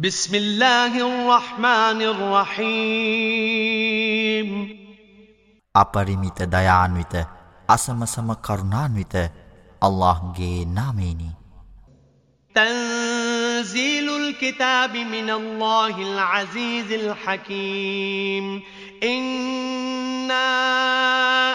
بسم 0.00 0.34
الله 0.34 0.96
الرحمن 0.96 2.00
الرحيم. 2.02 2.68
අපරිමිත 5.74 6.38
දයාන්විත 6.48 7.14
අසමසම 7.68 8.32
කරුණාන්විත 8.32 9.14
අල්ලාහ්ගේ 9.82 10.64
නාමයෙනි. 10.64 11.30
تنزيل 12.54 14.08
الكتاب 14.08 14.96
من 14.96 15.28
الله 15.30 15.94
العزيز 16.02 16.92
الحكيم 16.92 18.62
إنا 19.02 20.48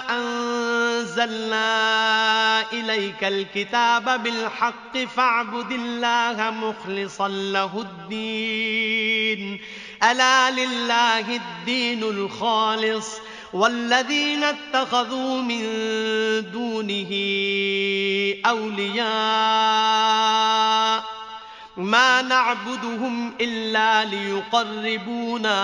أن 0.10 0.27
أنزلنا 1.20 2.72
إليك 2.74 3.24
الكتاب 3.24 4.24
بالحق 4.24 4.98
فاعبد 4.98 5.72
الله 5.72 6.52
مخلصا 6.52 7.28
له 7.28 7.82
الدين. 7.82 9.62
ألا 10.04 10.52
لله 10.52 11.36
الدين 11.36 12.04
الخالص. 12.04 13.10
والذين 13.54 14.44
اتخذوا 14.44 15.42
من 15.42 15.62
دونه 16.52 17.10
أولياء. 18.46 19.08
ما 21.78 22.22
نعبدهم 22.22 23.34
إلا 23.42 24.06
ليقربونا 24.06 25.60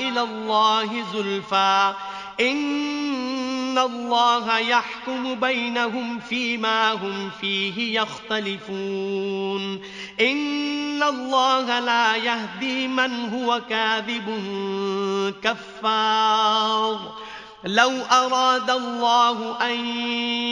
إلى 0.00 0.20
الله 0.20 1.04
زلفى. 1.14 1.94
إن 2.40 3.43
الله 3.78 4.58
يحكم 4.58 5.34
بينهم 5.34 6.20
فيما 6.20 6.92
هم 6.92 7.30
فيه 7.40 8.00
يختلفون 8.00 9.80
إن 10.20 11.02
الله 11.02 11.80
لا 11.80 12.16
يهدي 12.16 12.88
من 12.88 13.28
هو 13.28 13.60
كاذب 13.68 14.42
كفار. 15.42 17.14
لو 17.64 17.90
أراد 18.12 18.70
الله 18.70 19.60
أن 19.62 19.86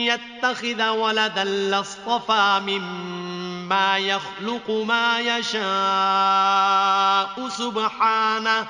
يتخذ 0.08 0.88
ولدا 0.88 1.44
لاصطفى 1.44 2.60
مما 2.66 3.98
يخلق 3.98 4.70
ما 4.70 5.20
يشاء 5.20 5.68
سبحانه 7.48 8.66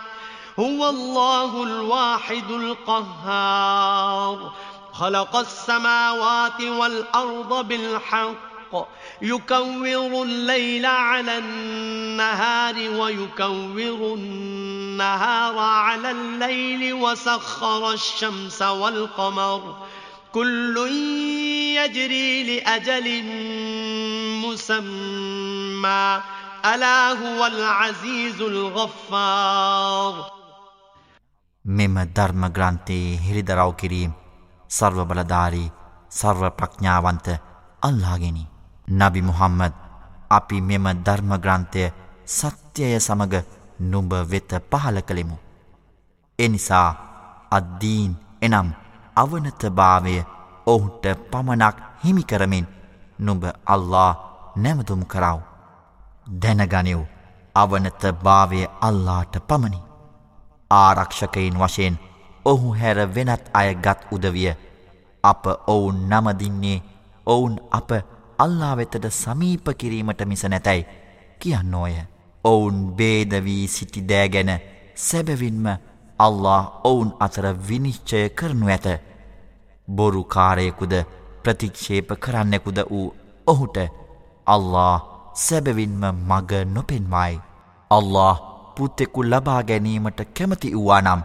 هو 0.58 0.88
الله 0.88 1.62
الواحد 1.62 2.50
القهار. 2.50 4.52
خلق 4.92 5.36
السماوات 5.36 6.60
والأرض 6.60 7.68
بالحق. 7.68 8.52
يكور 9.22 10.22
الليل 10.22 10.86
على 10.86 11.38
النهار 11.38 12.74
ويكور 12.74 14.14
النهار 14.14 15.58
على 15.58 16.10
الليل 16.10 16.94
وسخر 16.94 17.92
الشمس 17.92 18.62
والقمر. 18.62 19.76
كل 20.32 20.76
يجري 21.76 22.56
لأجل 22.56 23.24
مسمى. 24.46 26.20
ألا 26.64 27.10
هو 27.10 27.46
العزيز 27.46 28.40
الغفار. 28.40 30.41
මෙම 31.64 31.94
ධර්ම 32.06 32.42
ග්‍රන්ථයේ 32.48 33.18
හිරිදරව් 33.18 33.74
කිරීම් 33.76 34.12
සර්ව 34.70 34.98
බලධාරී 35.04 35.72
සර්ව 36.10 36.50
ප්‍රඥාවන්ත 36.50 37.26
අල්ලාගෙනි. 37.82 38.44
නබි 38.88 39.20
මුහම්මද 39.22 39.74
අපි 40.30 40.60
මෙම 40.60 40.86
ධර්ම 41.04 41.30
ග්‍රන්ථය 41.38 41.84
සත්‍යය 42.26 42.98
සමග 42.98 43.34
නුඹ 43.80 44.12
වෙත 44.24 44.50
පහල 44.70 44.98
කළෙමු. 45.00 45.36
එනිසා 46.38 46.88
අද්දීන් 47.50 48.12
එනම් 48.42 48.68
අවනතභාවය 49.16 50.16
ඔහුට 50.66 51.04
පමණක් 51.30 51.76
හිමිකරමින් 52.04 52.66
නුඹ 53.18 53.44
අල්ලා 53.66 54.12
නැමතුම් 54.56 55.02
කරව. 55.04 55.38
දැනගනිව් 56.42 57.00
අවනත 57.54 58.02
භාවය 58.22 58.60
අල්ලාට 58.80 59.34
පමණි. 59.48 59.91
ආරක්ෂකයින් 60.72 61.58
වශයෙන් 61.58 62.00
ඔහු 62.44 62.74
හැර 62.80 62.98
වෙනත් 63.14 63.44
අයගත් 63.54 64.00
උදවිය. 64.10 64.52
අප 65.24 65.44
ඔවුන් 65.66 65.98
නමදින්නේ 66.10 66.82
ඔවුන් 67.26 67.54
අප 67.70 67.90
අල්ලා 68.38 68.74
වෙතට 68.76 69.06
සමීප 69.12 69.66
කිරීමට 69.78 70.24
මිස 70.26 70.44
නැතැයි 70.44 70.88
කියන්නෝය 71.40 71.94
ඔවුන් 72.44 72.78
බේදවී 72.98 73.64
සිටි 73.68 74.00
දෑගැන 74.02 74.52
සැබවින්ම 74.96 75.66
අල්له 76.18 76.62
ඔවුන් 76.84 77.10
අතර 77.20 77.46
විනිශ්චය 77.68 78.28
කරනු 78.30 78.66
ඇත. 78.68 78.86
බොරුකාරයෙකුද 79.88 80.94
ප්‍රතික්ෂේප 81.44 82.08
කරන්නෙකුද 82.20 82.78
වූ 82.90 83.08
ඔහුට 83.46 83.78
අල්له 84.46 85.02
සැබවින්ම 85.36 86.02
මග 86.28 86.52
නොපෙන්වයි. 86.66 87.40
අල්له 87.90 88.51
පුත්තෙකු 88.76 89.20
ලබා 89.24 89.62
ගැනීමට 89.62 90.20
කැමති 90.36 90.74
වූවා 90.74 91.00
නම් 91.00 91.22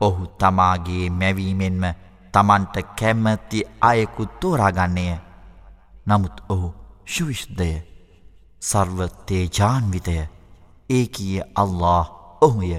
ඔහු 0.00 0.26
තමාගේ 0.38 1.10
මැවීමෙන්ම 1.12 1.84
තමන්ට 2.34 2.76
කැම්මති 2.98 3.58
අයෙකු 3.80 4.26
තෝරාගන්නේය. 4.40 5.18
නමුත් 6.06 6.36
ඔහු 6.48 6.68
ශුවිශ්දය 7.06 7.68
සර්වතේජාන්විතය 8.62 10.16
ඒ 10.90 11.06
කිය 11.08 11.40
අල්له 11.54 12.04
ඔහුය. 12.42 12.72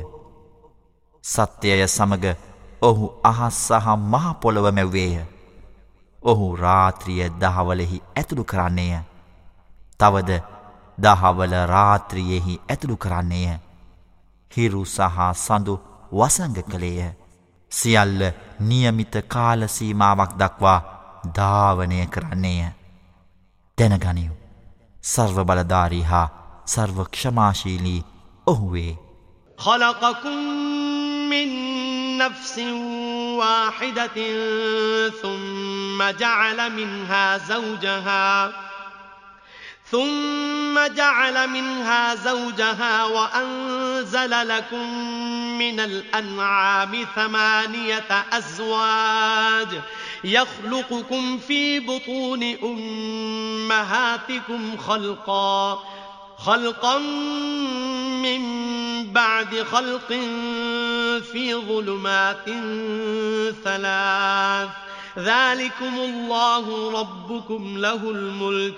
සත්‍යය 1.23 1.87
සමග 1.87 2.25
ඔහු 2.81 3.05
අහස් 3.23 3.57
සහ 3.67 3.87
මහපොළොව 4.03 4.67
මැව්වේය. 4.71 5.25
ඔහු 6.23 6.55
රාත්‍රිය 6.55 7.29
දහවලෙහි 7.41 8.03
ඇතුළු 8.15 8.43
කරන්නේය. 8.43 8.99
තවද 9.99 10.31
දහවල 10.97 11.53
රාත්‍රියෙහි 11.67 12.61
ඇතුළු 12.63 12.97
කරන්නේය. 12.97 13.59
හිරු 14.56 14.84
සහ 14.86 15.18
සඳු 15.36 15.74
වසංග 16.12 16.56
කළේය. 16.62 17.10
සියල්ල 17.72 18.22
නියමිත 18.60 19.14
කාලසීමාවක් 19.28 20.32
දක්වා 20.38 20.78
ධාවනය 21.36 22.06
කරන්නේය. 22.06 22.70
දැනගනිව්. 23.78 24.32
සර්ව 25.04 25.38
බලධාරී 25.44 26.02
හා 26.02 26.28
සර්ව 26.66 26.98
ක්ෂමාශීලී 27.04 28.04
ඔහුවේ. 28.46 28.98
خلقكم 29.58 30.38
من 31.30 31.48
نفس 32.18 32.58
واحدة 33.38 34.18
ثم 35.22 36.10
جعل 36.12 36.72
منها 36.72 37.38
زوجها 37.38 38.52
ثم 39.91 40.87
جعل 40.95 41.49
منها 41.49 42.15
زوجها 42.15 43.05
وأنزل 43.05 44.47
لكم 44.47 45.09
من 45.57 45.79
الأنعام 45.79 47.05
ثمانية 47.15 48.25
أزواج 48.33 49.67
يخلقكم 50.23 51.37
في 51.37 51.79
بطون 51.79 52.43
أمهاتكم 52.63 54.77
خلقا 54.77 55.83
خلقا 56.37 56.97
من 58.21 58.41
بعد 59.11 59.63
خلق 59.63 60.07
في 61.31 61.55
ظلمات 61.55 62.45
ثلاث. 63.63 64.69
ذلكم 65.17 65.97
الله 65.97 66.91
ربكم 66.99 67.77
له 67.77 68.11
الملك. 68.11 68.77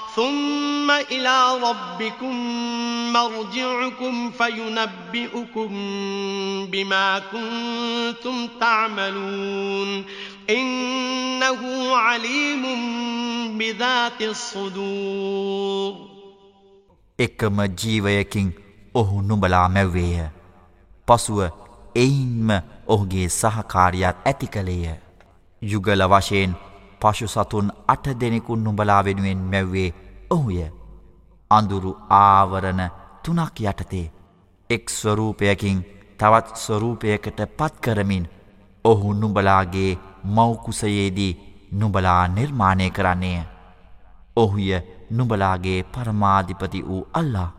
ثم 0.16 0.90
إلى 0.90 1.58
ربكم 1.62 2.34
مرجعكم 3.12 4.30
فينبئكم 4.30 5.70
بما 6.66 7.18
كنتم 7.18 8.48
تعملون 8.60 10.04
إنه 10.50 11.60
عليم 11.96 12.64
بذات 13.58 14.22
الصدور 14.22 15.94
එකම 17.18 17.60
ජීවයකින් 17.78 18.48
ඔහු 18.94 19.22
නුඹලා 19.22 19.68
මැව්වේය. 19.68 20.28
පසුව 21.08 21.40
එයින්ම 21.96 22.50
ඔහුගේ 22.86 23.28
සහකාරියත් 23.28 24.16
ඇති 24.26 24.46
කළේය. 24.46 24.96
යුගල 25.62 26.02
වශයෙන් 26.02 26.52
පශු 27.01 27.27
සතුන් 27.27 27.71
අට 27.87 28.05
දෙනෙකුන් 28.19 28.63
නුඹලා 28.63 29.01
වෙනුවෙන් 29.05 29.41
මැව්වේ 29.45 29.89
ඔහුය. 30.29 30.59
අඳුරු 31.51 31.91
ආවරණ 32.17 32.81
තුනක් 33.23 33.57
යටතේ. 33.61 34.11
එක් 34.69 34.89
ස්වරූපයකින් 34.91 35.79
තවත් 36.19 36.55
ස්වරූපයකට 36.55 37.39
පත්කරමින් 37.57 38.25
ඔහු 38.85 39.13
නුඹලාගේ 39.13 39.99
මෞකුසයේදී 40.25 41.33
නුඹලා 41.71 42.27
නිර්මාණය 42.29 42.89
කරන්නේය. 42.89 43.43
ඔහුය 44.35 44.69
නුඹලාගේ 45.09 45.79
පරමාධිපති 45.85 46.85
වූ 46.87 47.07
අල්ලා 47.13 47.49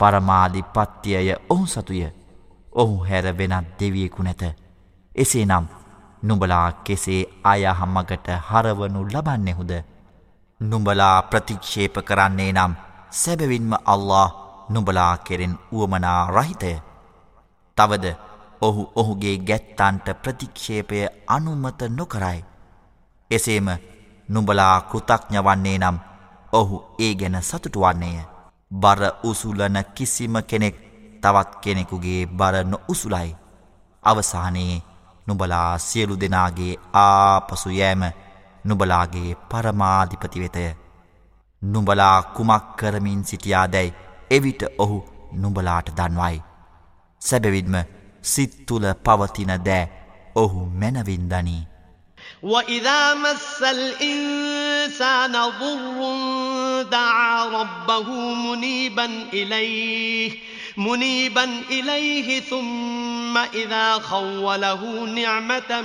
පරමාධිපත්තියය 0.00 1.28
ඔහු 1.48 1.66
සතුය. 1.66 2.02
ඔහු 2.72 3.04
හැර 3.04 3.26
වෙනත් 3.38 3.68
දෙවියෙකු 3.80 4.22
නැත. 4.22 4.42
එසේ 5.12 5.46
නම් 5.46 5.66
නුඹලා 6.22 6.72
කෙසේ 6.84 7.22
අයහම්මගට 7.44 8.28
හරවනු 8.48 9.00
ලබන්නෙහුද. 9.04 9.72
නුඹලා 10.60 11.22
ප්‍රතික්ෂේප 11.24 11.94
කරන්නේ 12.04 12.52
නම් 12.52 12.72
සැබවින්ම 13.12 13.72
අල්له 13.84 14.26
නුඹලා 14.68 15.16
කෙරෙන් 15.18 15.54
වුවමනා 15.72 16.20
රහිතය. 16.28 16.72
තවද 17.76 18.14
ඔහු 18.60 18.82
ඔහුගේ 18.94 19.38
ගැත්තන්ට 19.40 20.06
ප්‍රතික්ෂේපය 20.22 21.06
අනුමත 21.26 21.80
නොකරයි. 21.90 22.44
එසේම 23.30 23.68
නුඹලා 24.28 24.76
කෘතඥ 24.82 25.38
වන්නේ 25.40 25.78
නම් 25.78 25.98
ඔහු 26.52 26.84
ඒ 26.98 27.14
ගැන 27.14 27.42
සතුටු 27.42 27.80
වන්නේය. 27.80 28.20
බර 28.72 29.00
උසුලන 29.24 29.76
කිසිම 29.94 30.34
කෙනෙක් 30.42 30.76
තවත් 31.22 31.50
කෙනෙකුගේ 31.62 32.26
බර 32.28 32.64
නො 32.64 32.78
උසුලයි. 32.88 33.36
අවසානයේ 34.04 34.89
නුබලා 35.29 35.77
සියලු 35.77 36.19
දෙනාගේ 36.19 36.73
ආපසු 36.93 37.69
යෑම 37.69 38.03
නුබලාගේ 38.65 39.35
පරමාධිපති 39.51 40.39
වෙතය. 40.39 40.65
නුබලා 41.61 42.17
කුමක් 42.35 42.65
කරමින් 42.79 43.21
සිටියා 43.23 43.67
දැයි 43.67 43.95
එවිට 44.31 44.63
ඔහු 44.77 44.97
නුබලාට 45.33 45.89
දන්වයි. 45.97 46.41
සැබවින්ම 47.21 47.75
සිත්තුල 48.23 48.85
පවතින 49.05 49.53
දෑ 49.65 49.85
ඔහු 50.35 50.65
මැනවින් 50.81 51.29
දනී. 51.29 51.63
وإذا 52.43 53.13
مس 53.15 53.63
الإنسان 53.63 55.31
ضر 55.31 55.99
دعا 56.91 57.45
ربه 57.45 58.09
منيبا 58.35 59.05
إليه 59.33 60.31
منيبا 60.76 61.62
إليه 61.70 62.40
ثم 62.40 63.38
إذا 63.38 63.92
خوله 63.92 65.04
نعمة 65.04 65.80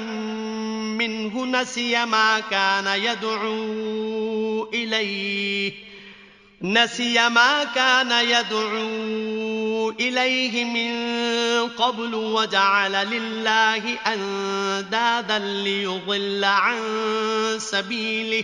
منه 0.98 1.46
نسي 1.46 2.06
ما 2.06 2.40
كان 2.40 2.88
يدعو 2.88 4.70
إليه. 4.74 5.74
نسي 6.62 7.30
ما 7.30 7.64
كان 7.64 8.12
يدعو 8.12 9.90
إليه 10.00 10.64
من 10.66 10.96
قبل 11.70 12.16
وجعل 12.16 12.92
لله 12.92 13.98
أندادا 14.08 15.40
ليضل 15.40 16.44
عن 16.44 16.80
سبيله. 17.58 18.44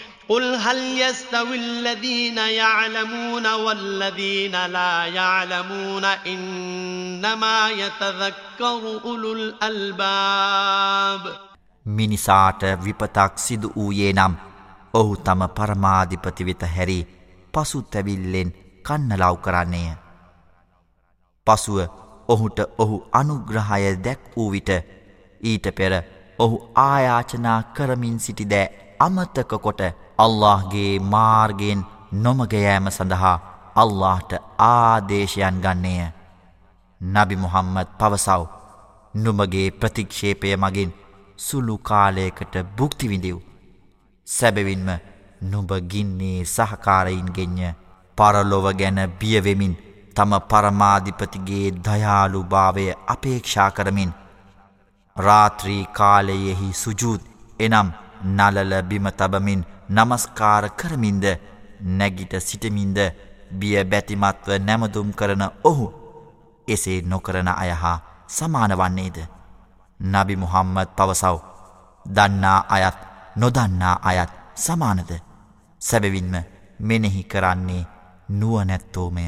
قل 0.28 0.54
هل 0.56 0.78
يستوي 1.00 1.56
الذين 1.56 2.38
يعلمون 2.38 3.46
والذين 3.46 4.66
لا 4.68 5.06
يعلمون 5.06 6.04
إنما 6.04 7.70
يتذكر 7.72 9.00
أولو 9.04 9.32
الألباب 9.32 11.22
මිනිසාට 11.86 12.62
විපතක් 12.84 13.38
සිදු 13.38 13.68
වූයේ 13.76 14.12
නම් 14.12 14.32
ඔහු 14.94 15.12
තම 15.18 15.42
පරමාධිපති 15.56 16.46
වෙත 16.46 16.62
හැරි 16.70 16.98
පසුතැවිල්ලෙන් 17.54 18.50
කන්නලව් 18.84 19.36
කරන්නේය. 19.38 19.94
පසුව 21.46 21.78
ඔහුට 22.28 22.58
ඔහු 22.78 22.96
අනුග්‍රහය 23.12 23.92
දැක් 24.04 24.20
වූ 24.32 24.48
විට 24.52 24.70
ඊට 25.42 25.66
පෙර 25.74 25.92
ඔහු 26.38 26.56
ආයාචනා 26.84 27.60
කරමින් 27.76 28.18
සිටි 28.18 28.46
දෑ 28.46 28.66
අමතක 29.00 29.52
කොට 29.58 29.80
අල්لهගේ 30.21 30.93
මාර්ගයෙන් 31.09 31.85
නොමගයෑම 32.19 32.87
සඳහා 32.91 33.37
අල්لهට 33.75 34.31
ආදේශයන් 34.61 35.61
ගන්නේය. 35.61 36.09
නබි 37.01 37.35
මුහම්මත් 37.37 37.89
පවසව්. 37.99 38.41
නුමගේ 39.13 39.67
ප්‍රතික්ෂේපය 39.73 40.57
මගින් 40.57 40.91
සුළු 41.37 41.77
කාලයකට 41.79 42.55
බුක්තිවිඳව් 42.75 43.39
සැබවින්ම 44.27 44.89
නුඹගින්නේ 45.43 46.45
සහකාරයින්ගෙන්ය 46.47 47.73
පරලොව 48.17 48.65
ගැන 48.73 48.99
බියවෙමින් 49.19 49.73
තම 50.15 50.33
පරමාධිපතිගේ 50.43 51.67
දයාලු 51.79 52.43
භාවය 52.45 52.85
අපේක්ෂා 53.07 53.69
කරමින් 53.71 54.11
රාත්‍රී 55.17 55.83
කාලයෙහි 55.93 56.73
සුජූත් 56.75 57.21
එනම් 57.59 57.91
නලල 58.29 58.73
බිමතබමින් 58.83 59.65
නමස්කාර 59.91 60.69
කරමින්ද 60.71 61.25
නැගිට 61.97 62.33
සිටමින්ද 62.39 62.97
බිය 63.51 63.83
බැතිමත්ව 63.83 64.49
නැමදුම් 64.59 65.09
කරන 65.13 65.43
ඔහු 65.63 65.87
එසේ 66.67 67.01
නොකරන 67.03 67.47
අය 67.47 67.71
හා 67.73 67.97
සමාන 68.29 68.73
වන්නේද? 68.73 69.17
නබි 69.99 70.35
මුහම්මද 70.35 70.89
පවසව්. 70.97 71.37
දන්නා 72.05 72.59
අයත් 72.69 72.97
නොදන්නා 73.35 73.95
අයත් 74.03 74.31
සමානද? 74.55 75.11
සැබවින්ම 75.81 76.33
මෙනෙහි 76.79 77.23
කරන්නේ 77.23 77.87
නුවනැත්තෝමය 78.29 79.25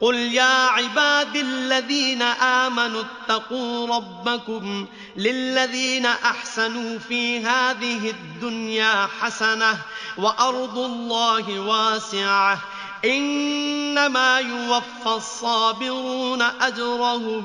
قل 0.00 0.14
يا 0.16 0.66
عباد 0.66 1.36
الذين 1.36 2.22
آمنوا 2.22 3.02
اتقوا 3.02 3.96
ربكم 3.96 4.86
للذين 5.16 6.06
أحسنوا 6.06 6.98
في 6.98 7.40
هذه 7.40 8.10
الدنيا 8.10 9.08
حسنة 9.20 9.78
وأرض 10.18 10.78
الله 10.78 11.60
واسعة 11.60 12.58
إنما 13.04 14.38
يوفى 14.38 15.16
الصابرون 15.16 16.42
أجرهم 16.42 17.44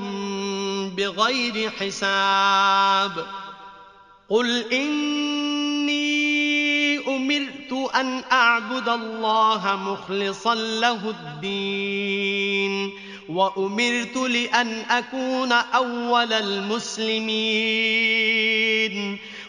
بغير 0.90 1.72
حساب 1.72 3.26
قل 4.30 4.74
إني 4.74 6.06
أمرت 7.08 7.96
أن 7.96 8.24
أعبد 8.32 8.90
الله 8.90 9.76
مخلصا 9.76 10.56
له 10.56 11.10
الدين 11.10 11.95
وأمرت 13.29 14.17
لأن 14.17 14.83
أكون 14.91 15.53
أول 15.53 16.33
المسلمين 16.33 17.31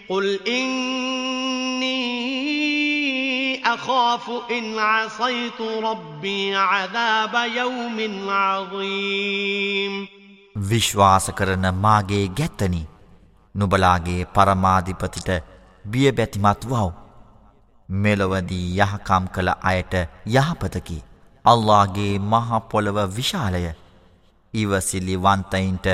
قل 0.10 0.40
إني 0.48 2.02
أخاف 3.66 4.32
إن 4.52 4.80
عصيت 4.80 5.62
ربي 5.62 6.56
عذاب 6.56 7.36
يوم 7.56 8.30
عظيم 8.30 10.08
විශ්වාස 10.56 11.26
කරන 11.32 11.66
මාගේ 11.76 12.18
ගැත්තනි 12.38 12.82
නුබලාගේ 13.56 14.24
පරමාධිපතිට 14.36 15.30
බිය 15.86 16.12
බැතිමත් 16.12 16.66
වව් 16.66 16.90
මෙලොවදී 17.90 18.68
යහකම් 18.78 19.26
කළ 19.28 19.50
අයට 19.64 19.94
යහපතකි. 20.28 20.98
අල්ලාගේ 21.47 22.15
මහපොළොව 22.25 22.99
විශාලය 23.17 23.65
ඉවසිලි 24.55 25.17
වන්තයින්ට 25.19 25.87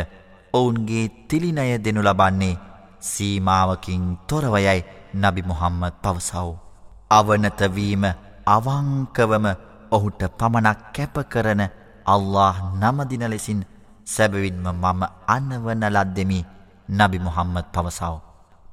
ඔවුන්ගේ 0.54 1.06
තිලිනය 1.28 1.66
දෙනු 1.78 2.00
ලබන්නේ 2.02 2.60
සීමාවකින් 3.02 4.04
තොරවයයි 4.26 4.80
නබි 5.14 5.42
මුහම්මත් 5.42 5.94
පවසව්. 6.02 6.48
අවනතවීම 7.10 8.04
අවංකවම 8.46 9.46
ඔහුට 9.90 10.22
පමණක් 10.32 10.80
කැප 10.94 11.16
කරන 11.26 11.62
අල්له 12.06 12.56
නමදින 12.74 13.24
ලෙසින් 13.26 13.60
සැබවින්ම 14.06 14.66
මම 14.74 15.02
අන්නවන 15.26 15.84
ලද්දෙමි 15.86 16.40
නබි 16.88 17.18
මුහම්මත් 17.18 17.66
පවසව. 17.74 18.14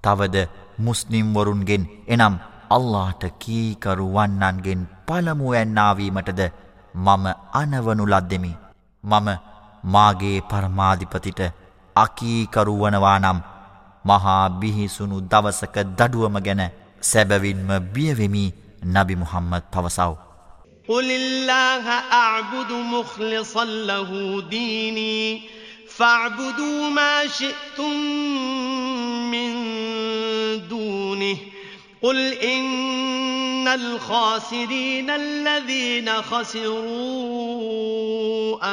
තවද 0.04 0.36
මුස්නිම්වරුන්ගෙන් 0.78 1.84
එනම් 2.08 2.36
අල්ලාට 2.70 3.24
කීකරු 3.40 4.06
වන්නන්ගෙන් 4.08 4.82
පළමුුවැන්නාවීමටද 5.08 6.42
මම 6.97 7.27
අනවනු 7.53 8.05
ලද්දෙමි. 8.07 8.53
මම 9.05 9.29
මාගේ 9.85 10.39
පරමාධිපතිට 10.43 11.41
අකීකරුවනවා 11.97 13.19
නම් 13.19 13.41
මහා 14.05 14.45
බිහිසුණු 14.61 15.17
දවසක 15.23 15.77
දඩුවම 15.99 16.37
ගැන 16.47 16.63
සැබවින්ම 17.03 17.71
බියවෙමි 17.95 18.45
නබි 18.87 19.15
මුහම්මද 19.17 19.65
පවසව. 19.73 20.13
قل 20.89 21.11
الله 21.13 21.85
أعبد 22.15 22.73
مخلصا 22.73 23.65
له 23.65 24.11
ديني 24.51 25.41
فاعبدوا 25.89 26.91
ما 26.91 27.27
شئتم 27.29 27.95
من 29.33 29.51
دونه 30.69 31.37
قل 32.03 32.33
إن 32.35 32.88
الخاسرين 33.76 35.10
الذين 35.10 36.22
خسروا 36.22 36.80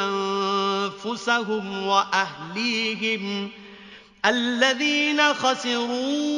أنفسهم 0.05 1.87
وأهليهم 1.87 3.51
الذين 4.27 5.35
خسروا 5.35 6.37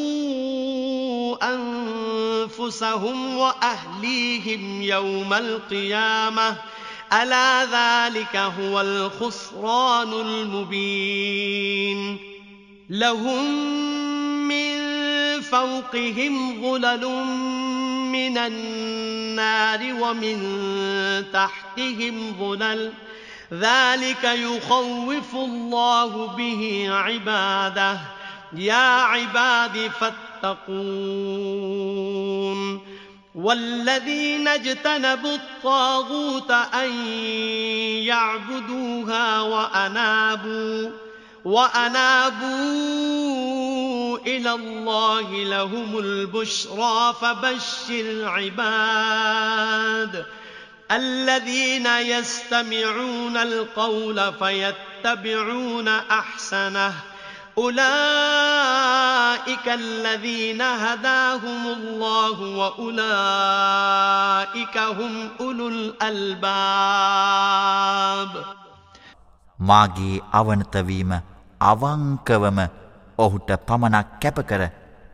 أنفسهم 1.55 3.37
وأهليهم 3.37 4.83
يوم 4.83 5.33
القيامة 5.33 6.57
ألا 7.13 7.65
ذلك 7.65 8.37
هو 8.37 8.81
الخسران 8.81 10.13
المبين 10.13 12.19
لهم 12.91 13.45
من 14.49 14.79
فوقهم 15.41 16.63
ظلل 16.63 17.05
من 18.13 18.39
النار 18.39 19.95
ومن 20.01 20.39
تحتهم 21.33 22.35
ظلل. 22.41 22.93
ذلك 23.53 24.25
يخوف 24.25 25.35
الله 25.35 26.27
به 26.27 26.87
عباده. 26.91 27.99
يا 28.57 29.03
عباد 29.03 29.91
فاتقون. 30.01 30.59
والذين 33.35 34.49
اجتنبوا 34.49 35.35
الطاغوت 35.35 36.51
أن 36.51 37.07
يعبدوها 38.05 39.41
وأنابوا 39.41 40.91
وأنابوا 41.45 43.68
إلى 44.26 44.52
الله 44.52 45.44
لهم 45.44 46.00
البشرى 46.00 47.14
فبشر 47.22 48.26
عباد 48.26 50.14
الذين 50.92 51.88
يستمعون 51.88 53.38
القول 53.38 54.34
فيتبعون 54.34 55.88
أحسنه 55.88 56.94
أولئك 57.58 57.76
الذين 59.68 60.62
هداهم 60.62 61.68
الله 61.68 62.42
وأولئك 62.42 62.88
هم 64.78 65.30
أولو 65.40 65.68
الألباب 65.68 67.14
මාගේ 69.60 70.08
අවනතවීම 70.34 71.12
අවංකවම 71.62 72.60
ඔහුට 73.19 73.51
පමණක් 73.67 74.09
කැපකර 74.23 74.63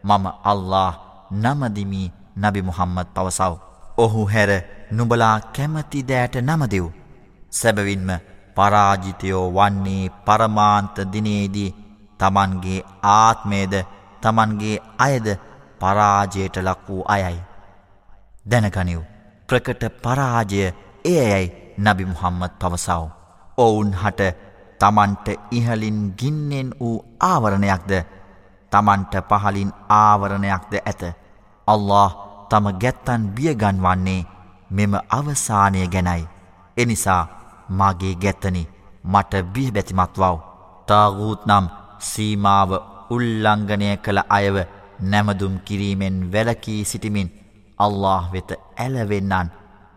මම 0.04 0.24
අල්له 0.44 0.92
නමදිමි 1.34 2.12
නබි 2.36 2.60
මුහම්මද 2.62 3.08
පවසව්. 3.14 3.52
ඔහු 3.98 4.20
හැර 4.26 4.50
නුබලා 4.90 5.36
කැමති 5.54 6.02
දෑට 6.02 6.36
නමදෙව්. 6.38 6.86
සැබවින්ම 7.50 8.10
පරාජිතයෝ 8.56 9.46
වන්නේ 9.50 10.12
පරමාන්ත 10.26 10.96
දිනේදී 11.12 11.74
තමන්ගේ 12.20 12.86
ආත්මේද 13.14 13.74
තමන්ගේ 14.22 14.76
අයද 14.98 15.26
පරාජයට 15.80 16.56
ලක් 16.58 16.88
වූ 16.88 17.02
අයයි. 17.06 17.40
දැනගනිව් 18.46 19.02
ප්‍රකට 19.48 19.82
පරාජය 20.02 20.62
එයයි 21.06 21.44
නබි 21.78 22.04
මුහම්මත් 22.04 22.52
පවසව. 22.60 23.02
ඔවුන් 23.58 23.90
හට 23.94 24.20
තමන්ට 24.80 25.26
ඉහලින් 25.50 26.00
ගින්නෙන් 26.18 26.68
වූ 26.80 27.04
ආවරණයක්ද? 27.22 27.92
තමන්ට 28.72 29.14
පහලින් 29.30 29.70
ආවරණයක්ද 29.90 30.72
ඇත? 30.80 31.02
අල්له 31.68 32.10
තම 32.50 32.66
ගැත්තන් 32.82 33.22
බියගන්වන්නේ 33.36 34.26
මෙම 34.70 34.92
අවසානය 35.10 35.86
ගැනයි. 35.88 36.28
එනිසා 36.76 37.22
මගේ 37.70 38.14
ගැත්තනි 38.16 38.68
මට 39.04 39.32
බිහබැතිමත්වව් 39.54 40.38
තාගූත් 40.88 41.46
නම් 41.46 41.66
සීමාව 42.00 42.70
උල්ලංගනය 43.10 43.88
කළ 43.96 44.20
අයව 44.28 44.56
නැමදුම් 45.02 45.54
කිරීමෙන් 45.60 46.16
වැලකී 46.32 46.84
සිටිමින් 46.84 47.28
අල්له 47.78 48.32
වෙත 48.32 48.50
ඇලවෙන්නන් 48.76 49.48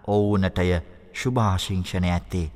ඔවුනටය 0.07 0.69
ශුභාශිංෂණය 1.13 2.09
ඇත්තේ. 2.09 2.47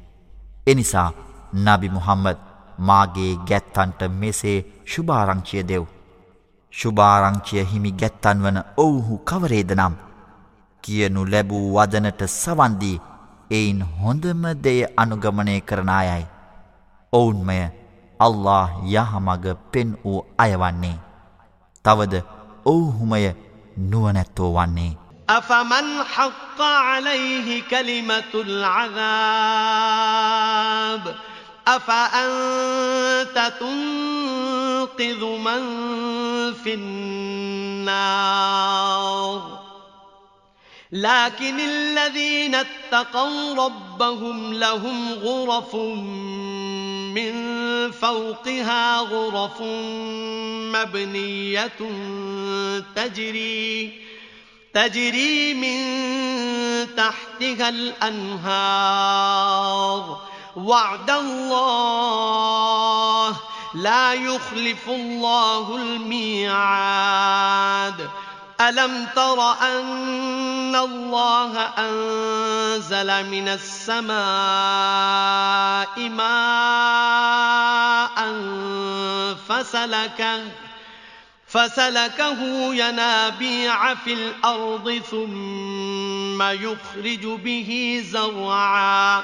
එනිසා 0.68 1.10
නබි 1.54 1.90
මුහම්මද 1.90 2.38
මාගේ 2.80 3.34
ගැත්තන්ට 3.50 4.02
මෙසේ 4.22 4.60
ශුභාරංචිය 4.86 5.64
දෙව්. 5.64 5.84
ශුභාරංචිය 6.74 7.64
හිමි 7.72 7.92
ගැත්තන් 7.92 8.38
වන 8.44 8.58
ඔවුහු 8.78 9.18
කවරේද 9.30 9.72
නම්. 9.72 9.96
කියනු 10.84 11.22
ලැබූ 11.26 11.66
වදනට 11.76 12.22
සවන්දී 12.28 13.02
එයින් 13.52 13.82
හොඳම 14.00 14.44
දෙය 14.64 14.80
අනුගමනය 14.98 15.56
කරනායයි. 15.62 16.26
ඔවුන්මය 17.14 17.60
අල්له 18.20 18.70
යහමග 18.96 19.46
පෙන් 19.72 19.90
වූ 20.06 20.26
අයවන්නේ. 20.38 20.98
තවද 21.86 22.14
ඔවුහුමය 22.66 23.36
නුවනැත්තෝ 23.78 24.52
වන්නේ. 24.58 24.92
أفمن 25.30 25.88
حق 26.04 26.60
عليه 26.62 27.48
كلمة 27.64 28.34
العذاب 28.48 28.92
أفأنت 31.68 33.54
تنقذ 33.60 35.26
من 35.26 35.64
في 36.54 36.74
النار؟ 36.74 38.32
لكن 40.92 41.60
الذين 41.60 42.56
اتقوا 42.56 43.66
ربهم 43.66 44.54
لهم 44.54 45.14
غرف 45.14 45.76
من 47.16 47.32
فوقها 47.92 49.00
غرف 49.00 49.62
مبنية 50.76 51.72
تجري 52.96 54.02
تجري 54.74 55.54
من 55.54 55.82
تحتها 56.96 57.70
الأنهار. 57.70 58.72
وعد 60.56 61.10
الله. 61.10 62.52
لا 63.74 64.14
يخلف 64.14 64.90
الله 64.90 65.76
الميعاد. 65.76 67.22
ألم 68.62 69.08
تر 69.16 69.52
أن 69.52 70.76
الله 70.76 71.60
أنزل 71.78 73.26
من 73.30 73.48
السماء 73.48 74.10
ماء 76.10 77.32
فسلكه 79.50 80.44
فسلكه 81.48 82.42
ينابيع 82.74 83.96
في 83.96 84.14
الأرض 84.14 85.02
ثم 85.12 86.42
يخرج 86.42 87.26
به 87.26 88.04
زرعا. 88.06 89.24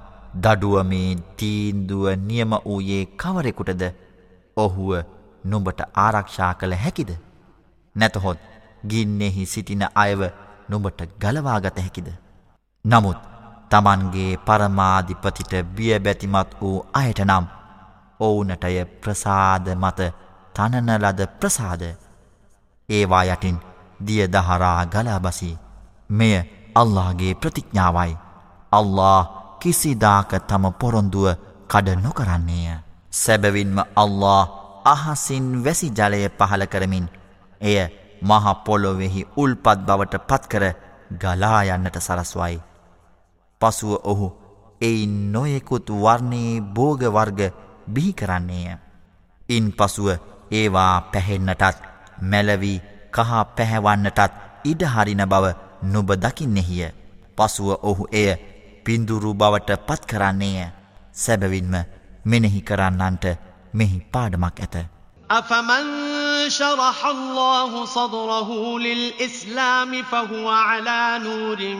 දඩුව 0.33 0.83
මේ 0.83 1.15
තීන්දුව 1.37 2.05
නියම 2.19 2.53
වූයේ 2.65 3.05
කවරෙකුටද 3.15 3.83
ඔහුව 4.57 4.91
නුඹට 5.43 5.81
ආරක්ෂා 5.95 6.53
කළ 6.53 6.73
හැකිද? 6.75 7.11
නැතහොත් 7.95 8.39
ගින්නෙහි 8.87 9.45
සිටින 9.45 9.83
අයව 9.95 10.21
නුඹට 10.69 11.01
ගලවාගත 11.19 11.77
හැකිද? 11.77 12.07
නමුත් 12.85 13.19
තමන්ගේ 13.69 14.37
පරමාධිපතිට 14.37 15.53
බියබැතිමත් 15.75 16.55
වූ 16.61 16.77
අයට 16.93 17.19
නම් 17.19 17.45
ඔවුනටය 18.19 18.85
ප්‍රසාද 19.01 19.67
මත 19.75 19.99
තනනලද 20.55 21.21
ප්‍රසාද. 21.39 21.83
ඒවා 22.89 23.23
යටින් 23.25 23.59
දියදහරා 24.07 24.85
ගලාබසි 24.85 25.51
මෙය 26.09 26.35
අල්لهගේ 26.75 27.33
ප්‍රතිඥාවයි. 27.35 28.17
අල්له 28.71 29.40
කිසිදාක 29.61 30.31
තම 30.43 30.65
පොරොන්දුව 30.73 31.27
කඩ 31.67 31.97
නොකරන්නේය 31.97 32.79
සැබවින්ම 33.13 33.77
අල්له 33.95 34.49
අහසින් 34.85 35.47
වැසි 35.63 35.87
ජලය 35.91 36.21
පහල 36.31 36.63
කරමින් 36.65 37.07
එය 37.61 37.77
මහපොලොවෙහි 38.21 39.29
උල්පත් 39.35 39.79
බවට 39.81 40.23
පත්කර 40.23 40.63
ගලායන්නට 41.13 41.97
සරස්වයි 41.99 42.59
පසුව 43.61 43.93
ඔහු 44.03 44.27
එයි 44.81 45.05
නොයෙකුත් 45.29 45.89
වර්ණයේ 45.95 46.61
බෝගවර්ග 46.69 47.39
බිහි 47.87 48.13
කරන්නේය. 48.13 48.77
ඉන් 49.49 49.65
පසුව 49.71 50.07
ඒවා 50.51 51.01
පැහෙන්නටත් 51.03 51.83
මැලවී 52.23 52.77
කහ 53.11 53.31
පැහැවන්නටත් 53.55 54.39
ඉඩහරින 54.65 55.23
බව 55.25 55.45
නුබ 55.83 56.09
දකින්නෙහිය. 56.15 56.89
පසුව 57.37 57.69
ඔහු 57.83 58.03
එය 58.13 58.29
පින්දුරු 58.84 59.34
බවට 59.34 59.70
පත් 59.70 60.06
කරන්නේය. 60.06 60.66
සැබවින්ම 61.14 61.74
මෙනෙහි 62.26 62.60
කරන්නන්ට 62.60 63.24
මෙහි 63.74 63.98
පාඩමක් 64.12 64.60
ඇත. 64.60 64.76
أفمن 65.30 65.84
شرح 66.48 67.06
الله 67.06 67.84
صدره 67.84 68.78
للإسلام 68.78 70.02
فهو 70.02 70.48
على 70.48 71.20
نور 71.22 71.74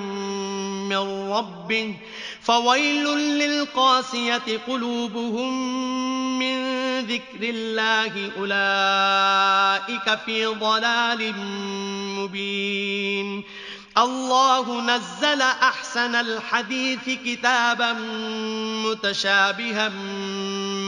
من 0.89 1.31
ربه 1.33 1.95
فويل 2.41 3.05
للقاسية 3.39 4.59
قلوبهم 4.69 5.53
من 6.39 6.57
ذكر 7.01 7.43
الله 7.43 8.31
أولئك 8.39 10.19
في 10.27 10.47
ضلال 10.47 11.35
مبين 12.19 13.45
الله 13.98 14.82
نزل 14.82 15.42
أحسن 15.42 16.16
الحديث 16.16 17.10
كتابا 17.26 17.94
متشابها 18.86 19.92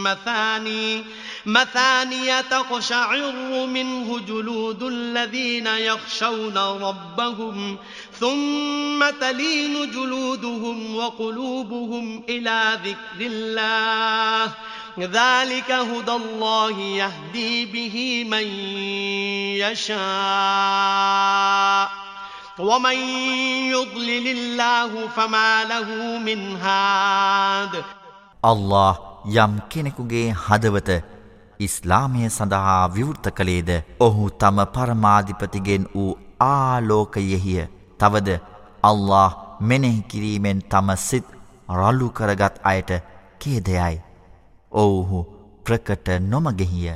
مثاني 0.03 1.03
مثانية 1.45 2.41
تقشعر 2.41 3.31
منه 3.65 4.19
جلود 4.19 4.83
الذين 4.83 5.67
يخشون 5.67 6.57
ربهم 6.57 7.77
ثم 8.19 9.09
تلين 9.09 9.91
جلودهم 9.91 10.95
وقلوبهم 10.95 12.23
إلى 12.29 12.79
ذكر 12.85 13.25
الله. 13.25 14.51
ذلك 14.99 15.71
هدى 15.71 16.11
الله 16.11 16.79
يهدي 16.79 17.65
به 17.65 18.25
من 18.29 18.47
يشاء. 19.59 20.03
ومن 22.59 22.97
يضلل 23.73 24.27
الله 24.27 25.07
فما 25.07 25.63
له 25.63 25.89
من 26.19 26.57
هاد. 26.61 27.83
الله 28.43 28.95
යම් 29.25 29.53
කෙනෙකුගේ 29.69 30.31
හදවත 30.31 30.89
ඉස්ලාමය 31.59 32.29
සඳහා 32.29 32.87
විවෘත 32.87 33.29
කළේද? 33.29 33.69
ඔහු 33.99 34.29
තම 34.29 34.63
පරමාධිපතිගෙන් 34.65 35.87
වූ 35.95 36.17
ආලෝකයෙහිය. 36.39 37.65
තවද 37.99 38.29
අල්له 38.83 39.31
මෙනෙහි 39.61 40.01
කිරීමෙන් 40.01 40.59
තම 40.59 40.95
සිත් 40.95 41.25
රල්ලු 41.69 42.09
කරගත් 42.09 42.55
අයට 42.63 42.91
කේදයයි. 43.41 44.01
ඔවුහු 44.71 45.25
ප්‍රකට 45.65 46.07
නොමගෙහිය. 46.19 46.91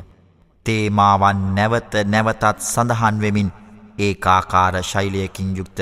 තේමාවන් 0.65 1.55
නැවත 1.55 1.93
නැවතත් 2.05 2.59
සඳහන්වෙමින් 2.59 3.51
ඒකාකාර 3.97 4.75
ශෛලියකින් 4.83 5.49
යුක්ත 5.57 5.79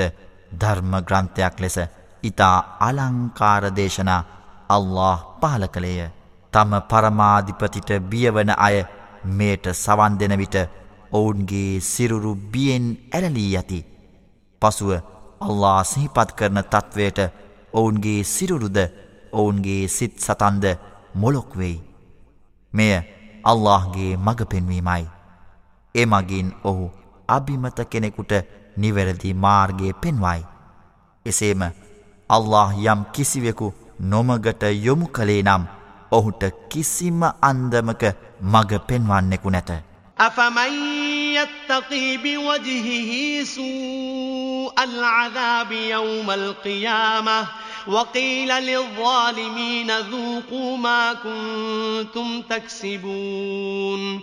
ධර්ම 0.52 0.92
ග්‍රන්ථයක් 1.02 1.56
ලෙස 1.60 1.76
ඊතා 2.22 2.56
අලංකාර 2.80 3.64
දේශනා 3.72 4.22
අල්ලාහ් 4.68 5.18
පහල 5.40 5.64
කළේය. 5.68 6.10
තම 6.52 6.72
පරමාධිපතිට 6.82 7.90
බියවන 8.02 8.50
අය 8.58 8.76
මේට 9.28 9.64
සවන් 9.74 10.18
දෙන 10.18 10.38
විට 10.38 10.56
ඔවුන්ගේ 11.12 11.80
සිරුරු 11.82 12.32
බියෙන් 12.52 12.86
ඇලලී 13.12 13.50
යති. 13.54 13.80
පසුව 14.62 14.90
අල්ලා 15.40 15.80
සිහිපත් 15.84 16.30
කරන 16.32 16.62
තත්ත්වයට 16.64 17.18
ඔවුන්ගේ 17.72 18.20
සිරුරුද 18.24 18.78
ඔවුන්ගේ 19.32 19.88
සිත් 19.88 20.14
සතන්ද 20.18 20.64
මොලොක් 21.14 21.50
වෙයි. 21.54 21.78
මෙය 22.72 22.94
අල්ලාහ්ගේ 23.44 24.12
මඟ 24.16 24.46
පෙන්වීමයි. 24.46 25.04
එමගින් 25.94 26.48
ඔහු 26.64 26.86
අභිමත 27.28 27.80
කෙනෙකුට 27.90 28.32
නිවැරදි 28.78 29.34
මාර්ගය 29.34 29.92
පෙන්වයි. 30.02 30.40
එසේම 31.26 31.62
අල්له 32.30 32.70
යම් 32.84 33.00
කිසිවෙකු 33.14 33.72
නොමගට 34.00 34.62
යොමු 34.84 35.06
කළේ 35.06 35.42
නම් 35.42 35.66
ඔහුට 36.12 36.42
කිසිම 36.70 37.20
අන්දමක 37.42 38.02
මග 38.42 38.70
පෙන්වන්නෙකු 38.88 39.50
නැත. 39.50 39.70
أفمن 40.18 40.72
بوجهه 42.24 43.10
سوء 43.44 44.84
العذاب 44.84 45.72
يوم 45.72 46.30
القيامة 46.30 47.46
وقيل 47.88 48.48
للظالمين 48.48 49.90
ذوقوا 49.90 50.76
ما 50.76 51.12
كنتم 51.14 52.42
تكسبون 52.42 54.22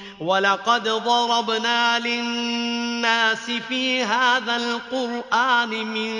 ولقد 0.20 0.88
ضربنا 0.88 1.98
للناس 1.98 3.50
في 3.68 4.02
هذا 4.04 4.56
القرآن 4.56 5.68
من 5.68 6.10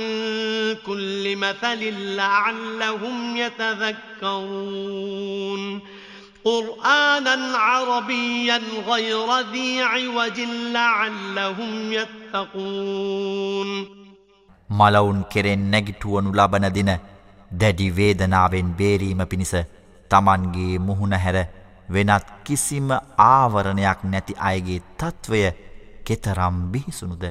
كل 0.76 1.36
مثل 1.36 1.94
لعلهم 2.16 3.36
يتذكرون 3.36 4.82
قرآنا 6.44 7.58
عربيا 7.58 8.60
غير 8.88 9.40
ذي 9.52 9.82
عوج 9.82 10.40
لعلهم 10.70 11.92
يتقون 11.92 13.70
මලවුන් 14.70 15.18
කෙරෙන් 15.24 15.62
නැගිටුවනු 15.70 16.30
ලබන 16.32 16.64
දින 16.68 16.90
දැඩි 17.50 17.86
වේදනාවෙන් 17.90 18.68
බේරීම 18.72 19.20
පිණිස 19.24 19.52
තමන්ගේ 20.10 20.78
මුහුණ 20.78 21.14
හැර 21.16 21.36
වෙනත් 21.93 22.27
කිසිම 22.43 22.89
ආවරණයක් 23.25 24.03
නැති 24.05 24.39
අයගේ 24.41 24.79
තත්ත්වය 24.97 25.41
කෙතරම් 26.03 26.57
බිහිසුනුද 26.71 27.25